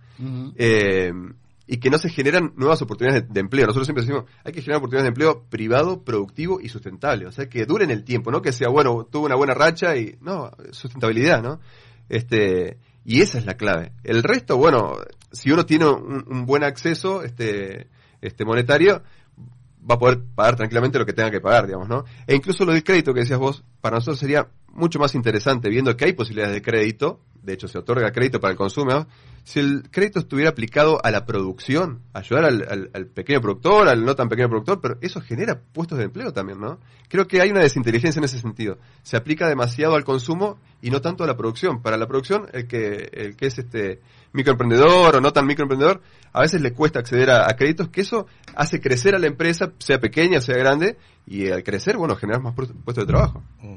y 1.68 1.78
que 1.78 1.90
no 1.90 1.98
se 1.98 2.08
generan 2.10 2.52
nuevas 2.56 2.80
oportunidades 2.82 3.28
de, 3.28 3.40
empleo. 3.40 3.66
Nosotros 3.66 3.86
siempre 3.86 4.04
decimos, 4.04 4.24
hay 4.44 4.52
que 4.52 4.62
generar 4.62 4.78
oportunidades 4.78 5.04
de 5.04 5.08
empleo 5.08 5.44
privado, 5.48 6.04
productivo 6.04 6.60
y 6.60 6.68
sustentable. 6.68 7.26
O 7.26 7.32
sea, 7.32 7.48
que 7.48 7.66
duren 7.66 7.90
el 7.90 8.04
tiempo, 8.04 8.30
no 8.30 8.40
que 8.40 8.52
sea, 8.52 8.68
bueno, 8.68 9.06
tuvo 9.10 9.26
una 9.26 9.34
buena 9.34 9.54
racha 9.54 9.96
y, 9.96 10.16
no, 10.20 10.50
sustentabilidad, 10.70 11.42
¿no? 11.42 11.60
Este, 12.08 12.78
y 13.04 13.20
esa 13.20 13.38
es 13.38 13.46
la 13.46 13.56
clave. 13.56 13.92
El 14.04 14.22
resto, 14.22 14.56
bueno, 14.56 14.92
si 15.32 15.50
uno 15.50 15.66
tiene 15.66 15.86
un, 15.86 16.46
buen 16.46 16.62
acceso, 16.62 17.24
este, 17.24 17.88
este 18.20 18.44
monetario, 18.44 19.02
va 19.88 19.96
a 19.96 19.98
poder 19.98 20.22
pagar 20.36 20.56
tranquilamente 20.56 20.98
lo 21.00 21.06
que 21.06 21.12
tenga 21.12 21.32
que 21.32 21.40
pagar, 21.40 21.66
digamos, 21.66 21.88
¿no? 21.88 22.04
E 22.28 22.36
incluso 22.36 22.64
lo 22.64 22.72
del 22.72 22.84
crédito 22.84 23.12
que 23.12 23.20
decías 23.20 23.40
vos, 23.40 23.64
para 23.80 23.96
nosotros 23.96 24.20
sería 24.20 24.48
mucho 24.76 24.98
más 24.98 25.14
interesante, 25.14 25.68
viendo 25.68 25.96
que 25.96 26.04
hay 26.04 26.12
posibilidades 26.12 26.54
de 26.54 26.62
crédito, 26.62 27.20
de 27.42 27.54
hecho 27.54 27.68
se 27.68 27.78
otorga 27.78 28.10
crédito 28.12 28.40
para 28.40 28.52
el 28.52 28.58
consumo, 28.58 29.06
si 29.44 29.60
el 29.60 29.88
crédito 29.90 30.18
estuviera 30.18 30.50
aplicado 30.50 31.00
a 31.04 31.10
la 31.12 31.24
producción, 31.24 32.02
ayudar 32.12 32.44
al, 32.44 33.06
pequeño 33.14 33.40
productor, 33.40 33.88
al 33.88 34.04
no 34.04 34.16
tan 34.16 34.28
pequeño 34.28 34.48
productor, 34.48 34.80
pero 34.80 34.98
eso 35.00 35.20
genera 35.20 35.60
puestos 35.72 35.98
de 35.98 36.04
empleo 36.04 36.32
también, 36.32 36.58
¿no? 36.58 36.80
Creo 37.08 37.28
que 37.28 37.40
hay 37.40 37.50
una 37.50 37.60
desinteligencia 37.60 38.18
en 38.18 38.24
ese 38.24 38.40
sentido. 38.40 38.78
Se 39.04 39.16
aplica 39.16 39.48
demasiado 39.48 39.94
al 39.94 40.02
consumo 40.02 40.58
y 40.82 40.90
no 40.90 41.00
tanto 41.00 41.22
a 41.22 41.28
la 41.28 41.36
producción. 41.36 41.80
Para 41.80 41.96
la 41.96 42.08
producción, 42.08 42.48
el 42.52 42.66
que, 42.66 43.08
el 43.12 43.36
que 43.36 43.46
es 43.46 43.58
este 43.58 44.00
microemprendedor 44.32 45.14
o 45.14 45.20
no 45.20 45.32
tan 45.32 45.46
microemprendedor, 45.46 46.02
a 46.32 46.40
veces 46.40 46.60
le 46.60 46.72
cuesta 46.72 46.98
acceder 46.98 47.30
a, 47.30 47.46
créditos, 47.54 47.88
que 47.88 48.00
eso 48.00 48.26
hace 48.56 48.80
crecer 48.80 49.14
a 49.14 49.20
la 49.20 49.28
empresa, 49.28 49.72
sea 49.78 50.00
pequeña, 50.00 50.40
sea 50.40 50.56
grande, 50.56 50.98
y 51.24 51.48
al 51.50 51.62
crecer, 51.62 51.96
bueno, 51.96 52.16
generar 52.16 52.42
más 52.42 52.54
puestos 52.54 52.96
de 52.96 53.06
trabajo. 53.06 53.44
Mm. 53.62 53.76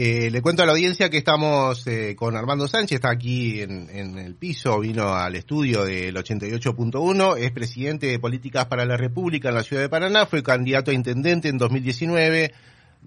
Eh, 0.00 0.30
le 0.30 0.40
cuento 0.42 0.62
a 0.62 0.66
la 0.66 0.70
audiencia 0.70 1.10
que 1.10 1.18
estamos 1.18 1.84
eh, 1.88 2.14
con 2.14 2.36
Armando 2.36 2.68
Sánchez, 2.68 2.98
está 2.98 3.10
aquí 3.10 3.60
en, 3.62 4.16
el 4.16 4.36
piso, 4.36 4.78
vino 4.78 5.12
al 5.12 5.34
estudio 5.34 5.82
del 5.82 6.14
88.1, 6.14 7.36
es 7.36 7.50
presidente 7.50 8.06
de 8.06 8.20
Políticas 8.20 8.66
para 8.66 8.84
la 8.84 8.96
República 8.96 9.48
en 9.48 9.56
la 9.56 9.64
ciudad 9.64 9.82
de 9.82 9.88
Paraná, 9.88 10.26
fue 10.26 10.44
candidato 10.44 10.92
a 10.92 10.94
intendente 10.94 11.48
en 11.48 11.58
2019, 11.58 12.52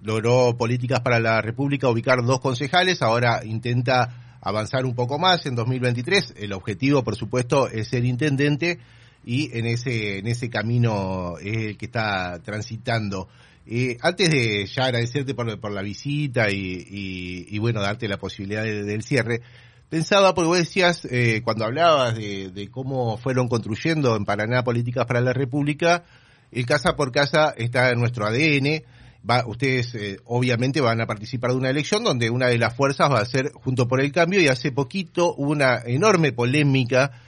logró 0.03 0.57
Políticas 0.57 0.99
para 0.99 1.21
la 1.21 1.39
República 1.39 1.87
ubicar 1.87 2.25
dos 2.25 2.41
concejales, 2.41 3.01
ahora 3.01 3.39
intenta 3.45 4.37
avanzar 4.41 4.85
un 4.85 4.93
poco 4.93 5.17
más 5.17 5.45
en 5.45 5.55
2023, 5.55 6.33
el 6.39 6.51
objetivo 6.51 7.05
por 7.05 7.15
supuesto 7.15 7.69
es 7.69 7.87
ser 7.87 8.03
intendente 8.03 8.79
y 9.23 9.57
en 9.57 9.65
ese, 9.65 10.17
en 10.17 10.27
ese 10.27 10.49
camino 10.49 11.37
es 11.37 11.55
el 11.55 11.77
que 11.77 11.85
está 11.85 12.41
transitando. 12.43 13.29
Eh, 13.73 13.97
antes 14.01 14.29
de 14.29 14.65
ya 14.65 14.83
agradecerte 14.83 15.33
por, 15.33 15.71
la 15.71 15.81
visita 15.81 16.51
y, 16.51 17.47
y, 17.49 17.57
bueno, 17.59 17.79
darte 17.79 18.05
la 18.09 18.17
posibilidad 18.17 18.63
del 18.63 19.01
cierre, 19.01 19.39
pensaba, 19.87 20.35
porque 20.35 20.47
vos 20.49 20.57
decías, 20.57 21.07
eh, 21.09 21.39
cuando 21.41 21.63
hablabas 21.63 22.15
de, 22.15 22.49
de, 22.49 22.69
cómo 22.69 23.15
fueron 23.15 23.47
construyendo 23.47 24.17
en 24.17 24.25
Paraná 24.25 24.65
políticas 24.65 25.05
para 25.05 25.21
la 25.21 25.31
República, 25.31 26.03
el 26.51 26.65
casa 26.65 26.97
por 26.97 27.13
casa 27.13 27.53
está 27.55 27.91
en 27.91 27.99
nuestro 27.99 28.25
ADN. 28.25 28.83
Va, 29.29 29.45
ustedes 29.47 29.95
eh, 29.95 30.19
obviamente 30.25 30.81
van 30.81 30.99
a 30.99 31.07
participar 31.07 31.51
de 31.51 31.57
una 31.57 31.69
elección 31.69 32.03
donde 32.03 32.29
una 32.29 32.47
de 32.47 32.57
las 32.57 32.75
fuerzas 32.75 33.09
va 33.09 33.21
a 33.21 33.25
ser 33.25 33.53
Junto 33.53 33.87
por 33.87 34.01
el 34.01 34.11
Cambio 34.11 34.41
y 34.41 34.49
hace 34.49 34.73
poquito 34.73 35.33
hubo 35.33 35.51
una 35.51 35.81
enorme 35.85 36.33
polémica 36.33 37.21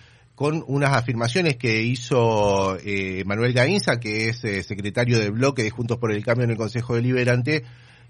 con 0.43 0.61
unas 0.67 0.91
afirmaciones 0.91 1.55
que 1.55 1.83
hizo 1.83 2.77
eh, 2.83 3.23
Manuel 3.25 3.53
Gainza, 3.53 4.01
que 4.01 4.27
es 4.27 4.43
eh, 4.43 4.61
secretario 4.61 5.17
del 5.17 5.31
bloque 5.31 5.63
de 5.63 5.69
Juntos 5.69 5.99
por 5.99 6.11
el 6.11 6.21
Cambio 6.21 6.43
en 6.43 6.51
el 6.51 6.57
Consejo 6.57 6.95
Deliberante, 6.95 7.63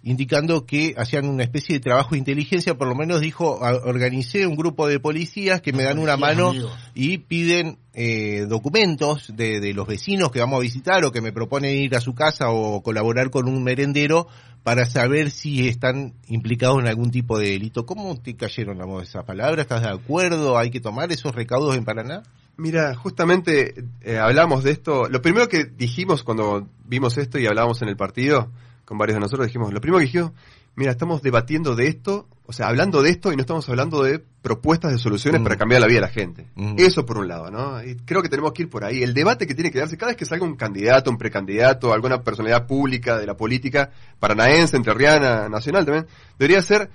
indicando 0.03 0.65
que 0.65 0.93
hacían 0.97 1.27
una 1.27 1.43
especie 1.43 1.75
de 1.75 1.79
trabajo 1.79 2.11
de 2.11 2.19
inteligencia, 2.19 2.77
por 2.77 2.87
lo 2.87 2.95
menos 2.95 3.21
dijo, 3.21 3.59
organicé 3.85 4.45
un 4.45 4.57
grupo 4.57 4.87
de 4.87 4.99
policías 4.99 5.61
que 5.61 5.71
me 5.71 5.83
dan 5.83 5.97
una 5.97 6.17
mano 6.17 6.53
y 6.93 7.19
piden 7.19 7.77
eh, 7.93 8.45
documentos 8.49 9.31
de, 9.33 9.61
de, 9.61 9.73
los 9.73 9.87
vecinos 9.87 10.31
que 10.31 10.39
vamos 10.39 10.57
a 10.57 10.61
visitar 10.61 11.05
o 11.05 11.11
que 11.11 11.21
me 11.21 11.31
proponen 11.31 11.75
ir 11.75 11.95
a 11.95 12.01
su 12.01 12.13
casa 12.13 12.49
o 12.49 12.83
colaborar 12.83 13.29
con 13.29 13.47
un 13.47 13.63
merendero 13.63 14.27
para 14.63 14.85
saber 14.85 15.31
si 15.31 15.69
están 15.69 16.13
implicados 16.27 16.79
en 16.79 16.87
algún 16.87 17.11
tipo 17.11 17.39
de 17.39 17.51
delito. 17.51 17.85
¿Cómo 17.85 18.15
te 18.19 18.35
cayeron 18.35 18.79
esas 19.01 19.23
palabras? 19.23 19.59
¿Estás 19.59 19.83
de 19.83 19.89
acuerdo? 19.89 20.57
¿Hay 20.57 20.69
que 20.69 20.81
tomar 20.81 21.11
esos 21.11 21.33
recaudos 21.33 21.77
en 21.77 21.85
Paraná? 21.85 22.23
Mira, 22.57 22.93
justamente 22.95 23.85
eh, 24.01 24.17
hablamos 24.17 24.63
de 24.63 24.71
esto. 24.71 25.07
Lo 25.09 25.21
primero 25.21 25.47
que 25.47 25.65
dijimos 25.65 26.23
cuando 26.23 26.67
vimos 26.85 27.17
esto 27.17 27.39
y 27.39 27.47
hablábamos 27.47 27.81
en 27.81 27.89
el 27.89 27.97
partido 27.97 28.49
con 28.85 28.97
varios 28.97 29.15
de 29.15 29.21
nosotros, 29.21 29.47
dijimos, 29.47 29.73
lo 29.73 29.81
primero 29.81 29.99
que 29.99 30.05
dijimos, 30.05 30.31
mira, 30.75 30.91
estamos 30.91 31.21
debatiendo 31.21 31.75
de 31.75 31.87
esto, 31.87 32.27
o 32.45 32.53
sea, 32.53 32.67
hablando 32.67 33.01
de 33.01 33.11
esto 33.11 33.31
y 33.31 33.35
no 33.35 33.41
estamos 33.41 33.67
hablando 33.69 34.03
de 34.03 34.19
propuestas 34.19 34.91
de 34.91 34.97
soluciones 34.97 35.41
para 35.41 35.55
cambiar 35.55 35.81
la 35.81 35.87
vida 35.87 35.97
de 35.97 36.01
la 36.01 36.09
gente. 36.09 36.47
Eso 36.77 37.05
por 37.05 37.17
un 37.17 37.27
lado, 37.27 37.49
¿no? 37.51 37.83
Y 37.83 37.95
creo 37.95 38.21
que 38.21 38.29
tenemos 38.29 38.51
que 38.53 38.63
ir 38.63 38.69
por 38.69 38.83
ahí. 38.83 39.03
El 39.03 39.13
debate 39.13 39.47
que 39.47 39.55
tiene 39.55 39.71
que 39.71 39.79
darse 39.79 39.97
cada 39.97 40.11
vez 40.11 40.17
que 40.17 40.25
salga 40.25 40.45
un 40.45 40.55
candidato, 40.55 41.09
un 41.09 41.17
precandidato, 41.17 41.93
alguna 41.93 42.21
personalidad 42.23 42.67
pública 42.67 43.17
de 43.17 43.25
la 43.25 43.37
política, 43.37 43.91
paranaense, 44.19 44.75
entrerriana, 44.75 45.47
nacional 45.47 45.85
también, 45.85 46.07
debería 46.37 46.61
ser 46.61 46.89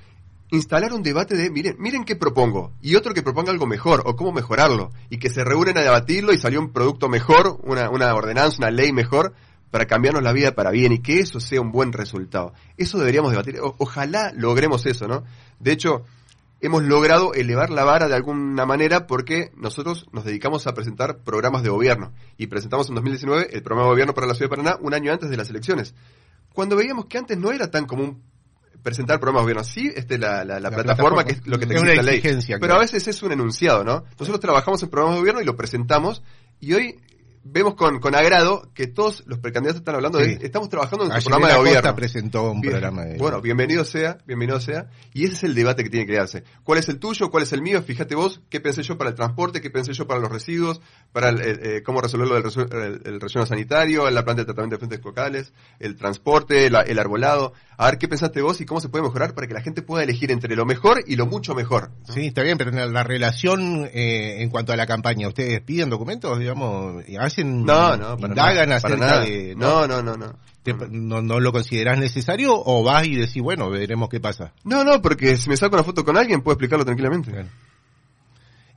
instalar 0.51 0.93
un 0.93 1.03
debate 1.03 1.37
de, 1.37 1.51
miren, 1.51 1.77
miren 1.79 2.05
qué 2.05 2.17
propongo, 2.17 2.73
y 2.81 2.95
otro 2.95 3.13
que 3.13 3.23
proponga 3.23 3.51
algo 3.51 3.67
mejor, 3.67 4.03
o 4.07 4.17
cómo 4.17 4.33
mejorarlo, 4.33 4.91
y 5.11 5.19
que 5.19 5.29
se 5.29 5.45
reúnen 5.45 5.77
a 5.77 5.83
debatirlo 5.83 6.33
y 6.33 6.39
salió 6.39 6.61
un 6.61 6.73
producto 6.73 7.09
mejor, 7.09 7.59
una, 7.63 7.91
una 7.91 8.15
ordenanza, 8.15 8.59
una 8.59 8.71
ley 8.71 8.93
mejor, 8.93 9.35
para 9.71 9.87
cambiarnos 9.87 10.23
la 10.23 10.33
vida 10.33 10.55
para 10.55 10.71
bien 10.71 10.93
y 10.93 11.01
que 11.01 11.21
eso 11.21 11.41
sea 11.41 11.61
un 11.61 11.73
buen 11.73 11.93
resultado. 11.93 12.53
Eso 12.77 12.99
deberíamos 12.99 13.31
debatir. 13.31 13.59
ojalá 13.61 14.33
logremos 14.35 14.87
eso, 14.87 15.07
¿no? 15.09 15.25
De 15.59 15.73
hecho, 15.73 16.05
hemos 16.61 16.83
logrado 16.83 17.35
elevar 17.35 17.71
la 17.71 17.85
vara 17.85 18.09
de 18.09 18.15
alguna 18.15 18.67
manera 18.67 19.07
porque 19.07 19.53
nosotros 19.57 20.07
nos 20.13 20.25
dedicamos 20.25 20.67
a 20.67 20.75
presentar 20.75 21.19
programas 21.19 21.63
de 21.63 21.71
gobierno 21.71 22.13
y 22.37 22.47
presentamos 22.47 22.89
en 22.89 22.95
2019 22.97 23.49
el 23.53 23.63
programa 23.63 23.87
de 23.87 23.93
gobierno 23.93 24.15
para 24.15 24.27
la 24.27 24.35
ciudad 24.35 24.51
de 24.51 24.57
Paraná 24.57 24.79
un 24.81 24.95
año 24.95 25.13
antes 25.13 25.31
de 25.31 25.37
las 25.37 25.51
elecciones. 25.51 25.95
Cuando 26.53 26.77
veíamos 26.77 27.07
que 27.07 27.19
antes 27.19 27.39
no 27.39 27.53
era 27.53 27.71
tan 27.71 27.87
común 27.87 28.23
presentar 28.83 29.21
programas 29.21 29.47
de 29.47 29.53
gobierno. 29.53 29.65
Sí, 29.65 29.93
este, 29.95 30.19
la, 30.19 30.45
la, 30.45 30.71
plataforma, 30.71 31.25
que 31.25 31.33
es 31.33 31.47
lo 31.47 31.59
que 31.59 31.67
te 31.67 31.75
exige 31.75 31.97
la 31.97 32.03
ley. 32.03 32.23
Pero 32.61 32.75
a 32.75 32.79
veces 32.79 33.07
es 33.07 33.23
un 33.23 33.33
enunciado, 33.33 33.85
¿no? 33.85 34.05
Nosotros 34.19 34.41
trabajamos 34.41 34.83
en 34.83 34.89
programas 34.89 35.17
de 35.17 35.21
gobierno 35.21 35.43
y 35.43 35.45
lo 35.45 35.57
presentamos 35.57 36.23
y 36.61 36.75
hoy 36.75 37.01
vemos 37.45 37.75
con, 37.75 38.01
con 38.01 38.15
agrado 38.15 38.71
que 38.75 38.87
todos 38.87 39.25
los 39.27 39.39
precandidatos 39.39 39.81
están 39.81 39.95
hablando 39.95 40.19
de 40.19 40.39
estamos 40.43 40.69
trabajando 40.69 41.07
en 41.07 41.13
un 41.13 41.19
programa 41.19 41.49
de 41.49 41.57
gobierno. 41.57 41.95
presentó 41.95 42.51
un 42.51 42.61
programa 42.61 43.05
de 43.05 43.19
Bueno, 43.19 43.41
bienvenido 43.41 43.85
sea, 43.85 44.19
bienvenido 44.27 44.61
sea, 44.61 44.91
y 45.13 45.25
ese 45.25 45.35
es 45.35 45.45
el 45.45 45.55
debate 45.55 45.83
que 45.83 45.91
tiene 45.91 46.07
que 46.07 46.15
darse. 46.15 46.45
¿Cuál 46.65 46.79
es 46.79 46.89
el 46.89 46.99
tuyo? 46.99 47.31
¿Cuál 47.31 47.43
es 47.43 47.53
el 47.53 47.63
mío? 47.63 47.83
Fíjate 47.83 48.15
vos, 48.15 48.41
qué 48.49 48.61
pensé 48.61 48.83
yo 48.83 48.99
para 48.99 49.11
el 49.11 49.17
transporte, 49.17 49.61
qué 49.61 49.71
pensé 49.71 49.93
yo 49.93 50.07
para 50.07 50.21
los 50.21 50.31
residuos, 50.31 50.81
para 51.13 51.31
el, 51.31 51.41
eh, 51.41 51.83
cómo 51.83 52.01
resolverlo 52.01 52.35
del 52.35 53.03
el, 53.05 53.21
relleno 53.21 53.47
sanitario, 53.47 54.09
la 54.11 54.25
planta 54.25 54.43
de 54.43 54.47
tratamiento 54.47 54.77
de 54.77 54.81
fuentes 54.81 55.05
locales, 55.05 55.53
el 55.79 55.97
transporte, 55.97 56.67
el 56.67 56.99
arbolado. 56.99 57.53
A 57.81 57.87
ver 57.87 57.99
qué 57.99 58.09
pensaste 58.09 58.43
vos 58.43 58.61
y 58.61 58.67
cómo 58.67 58.81
se 58.81 58.89
puede 58.89 59.05
mejorar 59.05 59.35
para 59.35 59.47
que 59.47 59.55
la 59.55 59.61
gente 59.61 59.83
pueda 59.83 60.03
elegir 60.03 60.33
entre 60.33 60.57
lo 60.57 60.67
mejor 60.67 61.05
y 61.07 61.15
lo 61.15 61.27
mucho 61.27 61.55
mejor. 61.55 61.93
Sí, 62.13 62.27
está 62.27 62.43
bien, 62.43 62.59
pero 62.59 62.71
en 62.71 62.93
la 62.93 63.05
relación 63.05 63.89
eh, 63.95 64.43
en 64.43 64.51
cuanto 64.51 64.73
a 64.73 64.77
la 64.77 64.85
campaña, 64.85 65.29
¿ustedes 65.29 65.61
piden 65.61 65.89
documentos, 65.89 66.41
digamos? 66.41 67.05
hacen 67.21 67.65
no, 67.65 67.97
no, 67.97 68.19
indagan 68.19 68.73
acerca 68.73 69.21
de 69.21 69.55
no, 69.57 69.87
no, 69.87 70.03
no, 70.03 70.17
no. 70.17 70.35
no, 70.91 71.23
no, 71.23 71.39
lo 71.39 71.53
consideras 71.53 72.01
necesario 72.01 72.53
o 72.53 72.83
vas 72.83 73.07
y 73.07 73.15
decís, 73.15 73.41
bueno, 73.41 73.71
veremos 73.71 74.09
qué 74.09 74.19
pasa? 74.19 74.53
No, 74.65 74.83
no, 74.83 75.01
porque 75.01 75.37
si 75.37 75.49
me 75.49 75.57
saco 75.57 75.77
una 75.77 75.85
foto 75.85 76.05
con 76.05 76.17
alguien 76.17 76.43
puedo 76.43 76.55
explicarlo 76.55 76.85
tranquilamente. 76.85 77.47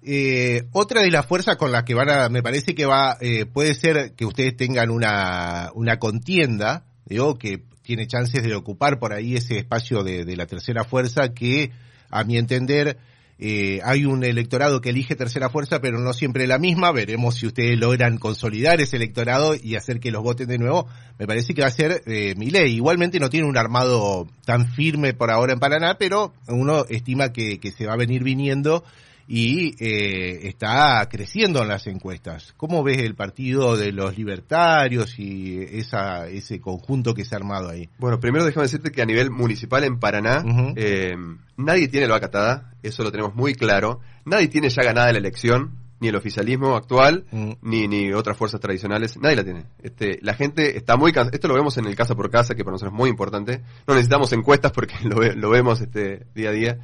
Eh, 0.03 0.67
otra 0.73 1.01
de 1.01 1.09
las 1.09 1.25
fuerzas 1.25 1.55
con 1.57 1.71
las 1.71 1.85
que 1.85 1.95
van 1.95 2.09
a, 2.11 2.29
me 2.29 2.43
parece 2.43 2.75
que 2.75 2.85
va, 2.85 3.17
eh, 3.19 3.47
puede 3.47 3.73
ser 3.73 4.13
que 4.13 4.25
ustedes 4.25 4.55
tengan 4.55 4.91
una, 4.91 5.71
una 5.73 5.97
contienda, 5.97 6.85
digo, 7.05 7.39
que 7.39 7.63
tiene 7.91 8.08
chances 8.08 8.41
de 8.41 8.56
ocupar 8.56 8.99
por 8.99 9.12
ahí 9.12 9.36
ese 9.36 9.58
espacio 9.58 10.01
de, 10.01 10.23
de 10.23 10.38
la 10.38 10.45
tercera 10.45 10.86
fuerza 10.86 11.34
que, 11.34 11.71
a 12.10 12.23
mi 12.23 12.38
entender, 12.38 12.97
eh, 13.38 13.82
hay 13.84 14.06
un 14.06 14.23
electorado 14.23 14.80
que 14.80 14.91
elige 14.91 15.17
tercera 15.17 15.49
fuerza, 15.49 15.82
pero 15.82 15.99
no 15.99 16.13
siempre 16.13 16.47
la 16.47 16.58
misma. 16.58 16.93
Veremos 16.93 17.36
si 17.36 17.47
ustedes 17.47 17.77
logran 17.77 18.17
consolidar 18.17 18.80
ese 18.80 18.95
electorado 18.95 19.56
y 19.62 19.75
hacer 19.75 19.99
que 19.99 20.10
los 20.10 20.23
voten 20.23 20.47
de 20.47 20.58
nuevo. 20.58 20.88
Me 21.19 21.27
parece 21.27 21.54
que 21.54 21.63
va 21.63 21.67
a 21.67 21.71
ser 21.71 22.01
eh, 22.06 22.34
mi 22.38 22.49
ley. 22.49 22.75
Igualmente 22.75 23.19
no 23.19 23.30
tiene 23.30 23.45
un 23.45 23.58
armado 23.58 24.25
tan 24.45 24.71
firme 24.71 25.13
por 25.13 25.30
ahora 25.30 25.51
en 25.51 25.60
Paraná, 25.60 25.97
pero 25.99 26.34
uno 26.47 26.86
estima 26.88 27.34
que, 27.34 27.60
que 27.60 27.73
se 27.73 27.88
va 27.88 27.95
a 27.95 27.97
venir 27.97 28.23
viniendo 28.23 28.86
y 29.34 29.76
eh, 29.80 30.50
está 30.50 31.08
creciendo 31.10 31.62
en 31.62 31.70
las 31.70 31.88
encuestas. 31.88 32.54
¿Cómo 32.58 32.84
ves 32.84 32.98
el 32.98 33.15
partido 33.15 33.78
de 33.78 33.94
los 33.94 34.17
libertarios 34.17 35.17
y 35.20 35.58
esa, 35.58 36.28
ese 36.28 36.60
conjunto 36.60 37.13
que 37.13 37.24
se 37.24 37.34
ha 37.34 37.38
armado 37.38 37.70
ahí? 37.70 37.88
Bueno, 37.98 38.20
primero 38.20 38.44
déjame 38.44 38.65
decirte 38.65 38.91
que 38.91 39.02
a 39.02 39.06
nivel 39.06 39.32
municipal 39.32 39.86
en 39.86 40.00
Paraná 40.00 40.44
eh, 40.76 41.15
nadie 41.56 41.88
tiene 41.88 42.08
la 42.08 42.15
vacatada, 42.15 42.74
eso 42.84 43.04
lo 43.04 43.12
tenemos 43.13 43.34
muy 43.34 43.56
claro. 43.56 44.02
Nadie 44.26 44.50
tiene 44.50 44.67
ya 44.67 44.84
ganada 44.84 45.13
la 45.13 45.20
elección, 45.20 45.78
ni 46.02 46.10
el 46.10 46.15
oficialismo 46.17 46.76
actual, 46.76 47.24
ni, 47.62 47.88
ni 47.88 48.12
otras 48.12 48.36
fuerzas 48.36 48.60
tradicionales, 48.60 49.17
nadie 49.17 49.38
la 49.38 49.44
tiene. 49.46 49.65
Este, 49.82 50.20
la 50.24 50.34
gente 50.34 50.76
está 50.76 50.98
muy 50.98 51.13
cansada, 51.13 51.36
esto 51.36 51.48
lo 51.48 51.54
vemos 51.54 51.78
en 51.78 51.86
el 51.86 51.96
casa 51.96 52.15
por 52.15 52.30
casa, 52.30 52.54
que 52.54 52.65
para 52.65 52.74
nosotros 52.74 52.91
es 52.94 53.00
muy 53.00 53.10
importante. 53.10 53.62
No 53.88 53.94
necesitamos 53.94 54.34
encuestas 54.34 54.74
porque 54.74 54.96
lo, 55.04 55.22
lo 55.22 55.50
vemos 55.50 55.80
este 55.80 56.26
día 56.36 56.50
a 56.50 56.52
día. 56.52 56.80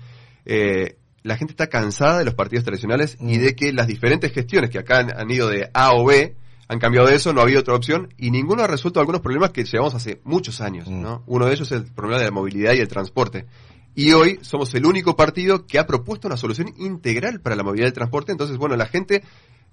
Eh, 0.45 0.95
la 1.27 1.37
gente 1.37 1.51
está 1.51 1.67
cansada 1.67 2.19
de 2.19 2.25
los 2.25 2.33
partidos 2.33 2.63
tradicionales 2.63 3.17
y 3.19 3.37
mm. 3.37 3.41
de 3.41 3.55
que 3.55 3.73
las 3.73 3.87
diferentes 3.87 4.31
gestiones 4.31 4.69
que 4.69 4.79
acá 4.79 4.99
han, 4.99 5.29
ido 5.29 5.49
de 5.49 5.69
A 5.73 5.93
o 5.93 6.05
B 6.05 6.35
han 6.69 6.79
cambiado 6.79 7.07
de 7.07 7.15
eso, 7.15 7.33
no 7.33 7.41
había 7.41 7.59
otra 7.59 7.75
opción 7.75 8.13
y 8.17 8.31
ninguno 8.31 8.63
ha 8.63 8.67
resuelto 8.67 8.99
algunos 8.99 9.21
problemas 9.21 9.51
que 9.51 9.63
llevamos 9.63 9.93
hace 9.93 10.21
muchos 10.23 10.61
años. 10.61 10.87
Mm. 10.87 11.01
¿no? 11.01 11.23
Uno 11.27 11.45
de 11.45 11.53
ellos 11.53 11.71
es 11.71 11.79
el 11.79 11.93
problema 11.93 12.19
de 12.19 12.25
la 12.25 12.31
movilidad 12.31 12.73
y 12.73 12.79
el 12.79 12.87
transporte. 12.87 13.45
Y 13.93 14.13
hoy 14.13 14.39
somos 14.41 14.73
el 14.75 14.85
único 14.85 15.15
partido 15.15 15.65
que 15.65 15.79
ha 15.79 15.87
propuesto 15.87 16.27
una 16.27 16.37
solución 16.37 16.73
integral 16.77 17.41
para 17.41 17.55
la 17.55 17.63
movilidad 17.63 17.87
y 17.87 17.89
el 17.89 17.93
transporte. 17.93 18.31
Entonces, 18.31 18.57
bueno, 18.57 18.75
la 18.75 18.85
gente 18.85 19.23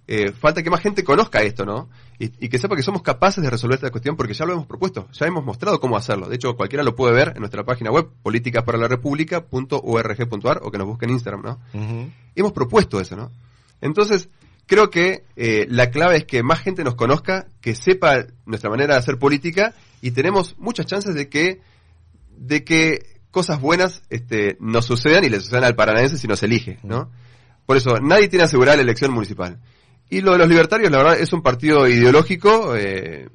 eh, 0.07 0.33
falta 0.33 0.63
que 0.63 0.69
más 0.69 0.81
gente 0.81 1.03
conozca 1.03 1.43
esto, 1.43 1.65
¿no? 1.65 1.89
Y, 2.19 2.29
que 2.49 2.59
sepa 2.59 2.77
que 2.77 2.83
somos 2.83 3.01
capaces 3.03 3.43
de 3.43 3.49
resolver 3.51 3.77
esta 3.77 3.91
cuestión 3.91 4.17
porque 4.17 4.35
ya 4.35 4.45
lo 4.45 4.53
hemos 4.53 4.67
propuesto, 4.67 5.09
ya 5.13 5.27
hemos 5.27 5.43
mostrado 5.45 5.81
cómo 5.81 5.97
hacerlo. 5.97 6.29
De 6.29 6.37
hecho, 6.37 6.55
cualquiera 6.57 6.85
lo 6.85 6.95
puede 6.95 7.15
ver 7.15 7.33
en 7.35 7.41
nuestra 7.41 7.65
página 7.65 7.91
web, 7.91 8.09
políticasparalarepublica.org.ar 8.23 10.61
o 10.63 10.71
que 10.71 10.79
nos 10.79 10.87
busque 10.87 11.07
en 11.07 11.13
Instagram, 11.13 11.43
¿no? 11.43 11.59
Hemos 12.35 12.53
propuesto 12.53 13.01
eso, 13.01 13.17
¿no? 13.17 13.31
Entonces, 13.81 14.29
creo 14.67 14.91
que 14.91 15.25
eh, 15.37 15.67
la 15.69 15.91
clave 15.91 16.19
es 16.19 16.25
que 16.25 16.43
más 16.43 16.61
gente 16.61 16.85
nos 16.85 16.95
conozca, 16.95 17.47
que 17.61 17.75
sepa 17.75 18.27
nuestra 18.47 18.71
manera 18.71 18.95
de 18.95 19.01
hacer 19.01 19.19
política 19.19 19.75
y 20.01 20.13
tenemos 20.13 20.57
muchas 20.59 20.87
chances 20.87 21.15
de 21.15 21.29
que, 21.29 21.61
de 22.37 22.63
que 22.63 23.21
cosas 23.31 23.61
buenas 23.61 24.03
este, 24.11 24.57
nos 24.61 24.85
sucedan 24.85 25.25
y 25.25 25.31
le 25.31 25.41
sucedan 25.41 25.65
al 25.65 25.75
paranaense 25.75 26.19
si 26.19 26.29
nos 26.29 26.43
elige, 26.43 26.79
¿no? 26.83 27.11
Por 27.67 27.77
eso, 27.77 27.99
nadie 28.01 28.29
tiene 28.29 28.45
asegurada 28.45 28.77
la 28.77 28.83
elección 28.83 29.13
municipal. 29.13 29.61
Y 30.11 30.21
lo 30.21 30.33
de 30.33 30.39
los 30.39 30.49
libertarios, 30.49 30.91
la 30.91 30.99
verdad, 30.99 31.19
es 31.19 31.33
un 31.33 31.43
partido 31.43 31.89
ideológico 31.89 32.77
eh, 32.77 33.29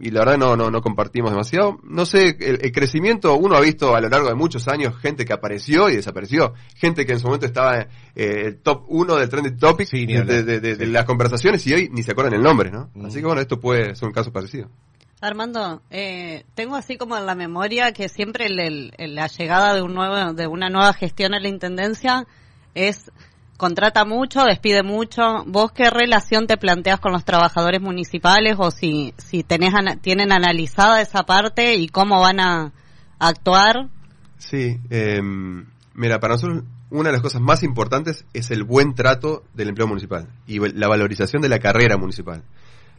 y 0.00 0.10
la 0.10 0.20
verdad 0.20 0.38
no, 0.38 0.56
no, 0.56 0.70
no 0.70 0.80
compartimos 0.80 1.30
demasiado. 1.30 1.78
No 1.84 2.06
sé, 2.06 2.36
el, 2.40 2.72
crecimiento, 2.72 3.36
uno 3.36 3.56
ha 3.56 3.60
visto 3.60 3.94
a 3.94 4.00
lo 4.00 4.08
largo 4.08 4.28
de 4.28 4.34
muchos 4.34 4.66
años 4.66 4.96
gente 4.96 5.26
que 5.26 5.34
apareció 5.34 5.90
y 5.90 5.96
desapareció, 5.96 6.54
gente 6.76 7.04
que 7.04 7.12
en 7.12 7.20
su 7.20 7.26
momento 7.26 7.46
estaba 7.46 7.86
eh, 8.16 8.58
top 8.62 8.84
uno 8.88 9.16
del 9.16 9.28
trending 9.28 9.58
topic 9.58 9.90
de, 9.90 10.86
las 10.86 11.04
conversaciones 11.04 11.66
y 11.66 11.74
hoy 11.74 11.88
ni 11.92 12.02
se 12.02 12.12
acuerdan 12.12 12.34
el 12.34 12.42
nombre, 12.42 12.70
¿no? 12.70 12.90
Mm. 12.94 13.06
Así 13.06 13.20
que 13.20 13.26
bueno, 13.26 13.42
esto 13.42 13.60
puede 13.60 13.94
ser 13.94 14.08
un 14.08 14.14
caso 14.14 14.32
parecido. 14.32 14.70
Armando, 15.20 15.82
eh, 15.90 16.44
tengo 16.54 16.76
así 16.76 16.96
como 16.96 17.14
en 17.18 17.26
la 17.26 17.34
memoria 17.34 17.92
que 17.92 18.08
siempre 18.08 18.48
la 18.48 19.26
llegada 19.26 19.74
de 19.74 19.82
un 19.82 19.92
nuevo, 19.92 20.32
de 20.32 20.46
una 20.46 20.70
nueva 20.70 20.94
gestión 20.94 21.34
en 21.34 21.42
la 21.42 21.48
intendencia 21.50 22.26
es 22.74 23.10
contrata 23.60 24.06
mucho, 24.06 24.42
despide 24.44 24.82
mucho. 24.82 25.44
¿Vos 25.46 25.70
qué 25.72 25.90
relación 25.90 26.46
te 26.46 26.56
planteas 26.56 26.98
con 26.98 27.12
los 27.12 27.26
trabajadores 27.26 27.82
municipales 27.82 28.56
o 28.58 28.70
si, 28.70 29.12
si 29.18 29.42
tenés, 29.42 29.74
tienen 30.00 30.32
analizada 30.32 31.02
esa 31.02 31.24
parte 31.24 31.74
y 31.74 31.88
cómo 31.88 32.20
van 32.20 32.40
a 32.40 32.72
actuar? 33.18 33.90
Sí, 34.38 34.78
em, 34.88 35.66
mira, 35.92 36.18
para 36.20 36.34
nosotros 36.34 36.64
una 36.88 37.10
de 37.10 37.12
las 37.12 37.22
cosas 37.22 37.42
más 37.42 37.62
importantes 37.62 38.24
es 38.32 38.50
el 38.50 38.64
buen 38.64 38.94
trato 38.94 39.44
del 39.52 39.68
empleo 39.68 39.86
municipal 39.86 40.26
y 40.46 40.58
la 40.58 40.88
valorización 40.88 41.42
de 41.42 41.50
la 41.50 41.58
carrera 41.58 41.98
municipal. 41.98 42.42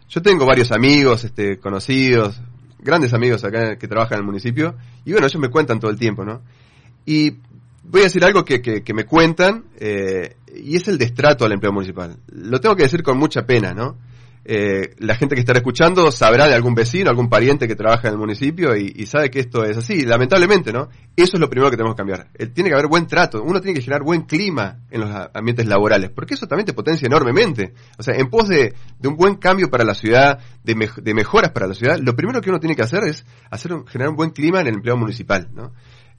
Yo 0.09 0.21
tengo 0.21 0.45
varios 0.45 0.71
amigos, 0.71 1.23
este, 1.23 1.57
conocidos, 1.57 2.39
grandes 2.77 3.15
amigos 3.15 3.43
acá 3.43 3.77
que 3.77 3.87
trabajan 3.87 4.17
en 4.17 4.19
el 4.19 4.25
municipio, 4.27 4.75
y 5.05 5.11
bueno, 5.11 5.25
ellos 5.25 5.41
me 5.41 5.49
cuentan 5.49 5.79
todo 5.79 5.89
el 5.89 5.97
tiempo, 5.97 6.23
¿no? 6.23 6.41
Y 7.05 7.37
voy 7.83 8.01
a 8.01 8.03
decir 8.05 8.23
algo 8.23 8.45
que, 8.45 8.61
que, 8.61 8.93
me 8.93 9.05
cuentan, 9.05 9.65
eh, 9.79 10.35
y 10.55 10.75
es 10.75 10.87
el 10.87 10.97
destrato 10.97 11.45
al 11.45 11.51
empleo 11.51 11.71
municipal. 11.71 12.17
Lo 12.27 12.59
tengo 12.59 12.75
que 12.75 12.83
decir 12.83 13.03
con 13.03 13.17
mucha 13.17 13.45
pena, 13.45 13.73
¿no? 13.73 13.97
Eh, 14.43 14.95
la 14.97 15.15
gente 15.15 15.35
que 15.35 15.41
estará 15.41 15.59
escuchando 15.59 16.11
sabrá 16.11 16.47
de 16.47 16.55
algún 16.55 16.73
vecino, 16.73 17.11
algún 17.11 17.29
pariente 17.29 17.67
que 17.67 17.75
trabaja 17.75 18.07
en 18.07 18.15
el 18.15 18.19
municipio 18.19 18.75
y, 18.75 19.05
sabe 19.05 19.29
que 19.29 19.39
esto 19.39 19.63
es 19.63 19.77
así, 19.77 20.01
lamentablemente, 20.01 20.73
¿no? 20.73 20.89
Eso 21.15 21.37
es 21.37 21.39
lo 21.39 21.47
primero 21.47 21.69
que 21.69 21.77
tenemos 21.77 21.95
que 21.95 21.99
cambiar. 21.99 22.27
Eh, 22.33 22.47
tiene 22.47 22.69
que 22.69 22.73
haber 22.75 22.87
buen 22.87 23.05
trato, 23.05 23.43
uno 23.43 23.61
tiene 23.61 23.75
que 23.75 23.83
generar 23.83 24.03
buen 24.03 24.23
clima 24.23 24.79
en 24.89 25.01
los 25.01 25.09
ambientes 25.33 25.67
laborales, 25.67 26.09
porque 26.09 26.33
eso 26.33 26.47
también 26.47 26.65
te 26.65 26.73
potencia 26.73 27.05
enormemente. 27.05 27.73
O 27.99 28.03
sea, 28.03 28.15
en 28.15 28.29
pos 28.29 28.47
de, 28.47 28.73
un 29.03 29.15
buen 29.15 29.35
cambio 29.35 29.69
para 29.69 29.83
la 29.83 29.93
ciudad, 29.93 30.39
de, 30.63 31.13
mejoras 31.13 31.51
para 31.51 31.67
la 31.67 31.75
ciudad, 31.75 31.99
lo 31.99 32.15
primero 32.15 32.41
que 32.41 32.49
uno 32.49 32.59
tiene 32.59 32.75
que 32.75 32.81
hacer 32.81 33.03
es 33.03 33.25
hacer 33.51 33.71
generar 33.87 34.09
un 34.09 34.15
buen 34.15 34.31
clima 34.31 34.61
en 34.61 34.67
el 34.67 34.75
empleo 34.75 34.97
municipal, 34.97 35.49
¿no? 35.53 35.71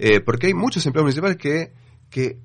Eh, 0.05 0.19
porque 0.19 0.49
hay 0.49 0.55
muchos 0.55 0.85
empleados 0.85 1.05
municipales 1.05 1.37
que, 1.37 1.73
que 2.11 2.41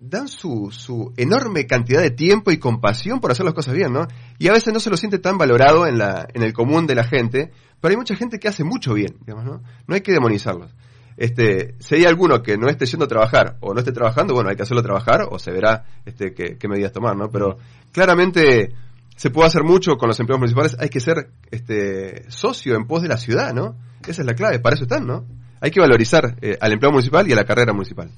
dan 0.00 0.26
su, 0.26 0.70
su 0.70 1.12
enorme 1.18 1.66
cantidad 1.66 2.00
de 2.00 2.10
tiempo 2.10 2.50
y 2.50 2.56
compasión 2.56 3.20
por 3.20 3.30
hacer 3.30 3.44
las 3.44 3.52
cosas 3.52 3.74
bien, 3.74 3.92
¿no? 3.92 4.08
Y 4.38 4.48
a 4.48 4.52
veces 4.52 4.72
no 4.72 4.80
se 4.80 4.88
lo 4.88 4.96
siente 4.96 5.18
tan 5.18 5.36
valorado 5.36 5.86
en, 5.86 5.98
la, 5.98 6.26
en 6.32 6.42
el 6.42 6.54
común 6.54 6.86
de 6.86 6.94
la 6.94 7.04
gente, 7.04 7.52
pero 7.78 7.92
hay 7.92 7.98
mucha 7.98 8.16
gente 8.16 8.38
que 8.38 8.48
hace 8.48 8.64
mucho 8.64 8.94
bien, 8.94 9.18
digamos, 9.20 9.44
¿no? 9.44 9.62
No 9.86 9.94
hay 9.94 10.00
que 10.00 10.12
demonizarlos. 10.12 10.74
Este, 11.18 11.74
si 11.78 11.96
hay 11.96 12.06
alguno 12.06 12.42
que 12.42 12.56
no 12.56 12.70
esté 12.70 12.86
yendo 12.86 13.04
a 13.04 13.08
trabajar 13.08 13.58
o 13.60 13.74
no 13.74 13.80
esté 13.80 13.92
trabajando, 13.92 14.32
bueno, 14.32 14.48
hay 14.48 14.56
que 14.56 14.62
hacerlo 14.62 14.82
trabajar 14.82 15.28
o 15.30 15.38
se 15.38 15.50
verá 15.52 15.84
este, 16.06 16.32
qué, 16.32 16.56
qué 16.56 16.68
medidas 16.68 16.92
tomar, 16.92 17.18
¿no? 17.18 17.28
Pero 17.28 17.58
claramente 17.92 18.72
se 19.14 19.28
puede 19.28 19.48
hacer 19.48 19.62
mucho 19.62 19.98
con 19.98 20.08
los 20.08 20.18
empleados 20.20 20.40
municipales, 20.40 20.74
hay 20.80 20.88
que 20.88 21.00
ser 21.00 21.32
este, 21.50 22.24
socio 22.30 22.76
en 22.76 22.86
pos 22.86 23.02
de 23.02 23.08
la 23.08 23.18
ciudad, 23.18 23.52
¿no? 23.52 23.76
Esa 24.08 24.22
es 24.22 24.26
la 24.26 24.34
clave, 24.34 24.58
para 24.58 24.74
eso 24.74 24.84
están, 24.84 25.06
¿no? 25.06 25.26
Hay 25.64 25.70
que 25.70 25.80
valorizar 25.80 26.36
eh, 26.42 26.58
al 26.60 26.72
empleado 26.72 26.92
municipal 26.92 27.26
y 27.26 27.32
a 27.32 27.36
la 27.36 27.44
carrera 27.44 27.72
municipal. 27.72 28.10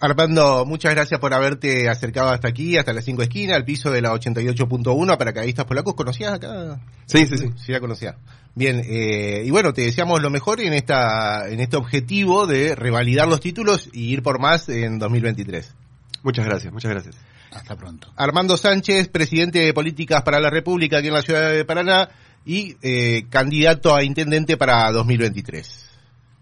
Armando, 0.00 0.64
muchas 0.64 0.94
gracias 0.94 1.18
por 1.18 1.34
haberte 1.34 1.88
acercado 1.88 2.28
hasta 2.28 2.46
aquí, 2.46 2.76
hasta 2.76 2.92
las 2.92 3.04
cinco 3.04 3.22
esquinas, 3.22 3.56
al 3.56 3.64
piso 3.64 3.90
de 3.90 4.00
la 4.00 4.12
88.1 4.12 5.18
para 5.18 5.42
estás 5.42 5.64
polacos. 5.64 5.94
¿Conocías 5.94 6.34
acá? 6.34 6.80
Sí, 7.06 7.26
sí, 7.26 7.36
sí. 7.36 7.50
Sí, 7.56 7.72
la 7.72 7.80
conocía. 7.80 8.14
Bien, 8.54 8.80
eh, 8.84 9.42
y 9.44 9.50
bueno, 9.50 9.72
te 9.72 9.82
deseamos 9.82 10.22
lo 10.22 10.30
mejor 10.30 10.60
en 10.60 10.72
esta 10.72 11.48
en 11.48 11.58
este 11.58 11.76
objetivo 11.76 12.46
de 12.46 12.76
revalidar 12.76 13.26
los 13.26 13.40
títulos 13.40 13.88
y 13.92 14.12
ir 14.12 14.22
por 14.22 14.38
más 14.38 14.68
en 14.68 15.00
2023. 15.00 15.74
Muchas 16.22 16.44
gracias, 16.44 16.72
muchas 16.72 16.92
gracias. 16.92 17.16
Hasta 17.50 17.74
pronto. 17.74 18.12
Armando 18.14 18.56
Sánchez, 18.56 19.08
presidente 19.08 19.58
de 19.58 19.74
Políticas 19.74 20.22
para 20.22 20.38
la 20.38 20.48
República 20.48 20.98
aquí 20.98 21.08
en 21.08 21.14
la 21.14 21.22
ciudad 21.22 21.50
de 21.50 21.64
Paraná 21.64 22.08
y 22.46 22.76
eh, 22.82 23.24
candidato 23.30 23.96
a 23.96 24.04
intendente 24.04 24.56
para 24.56 24.92
2023. 24.92 25.81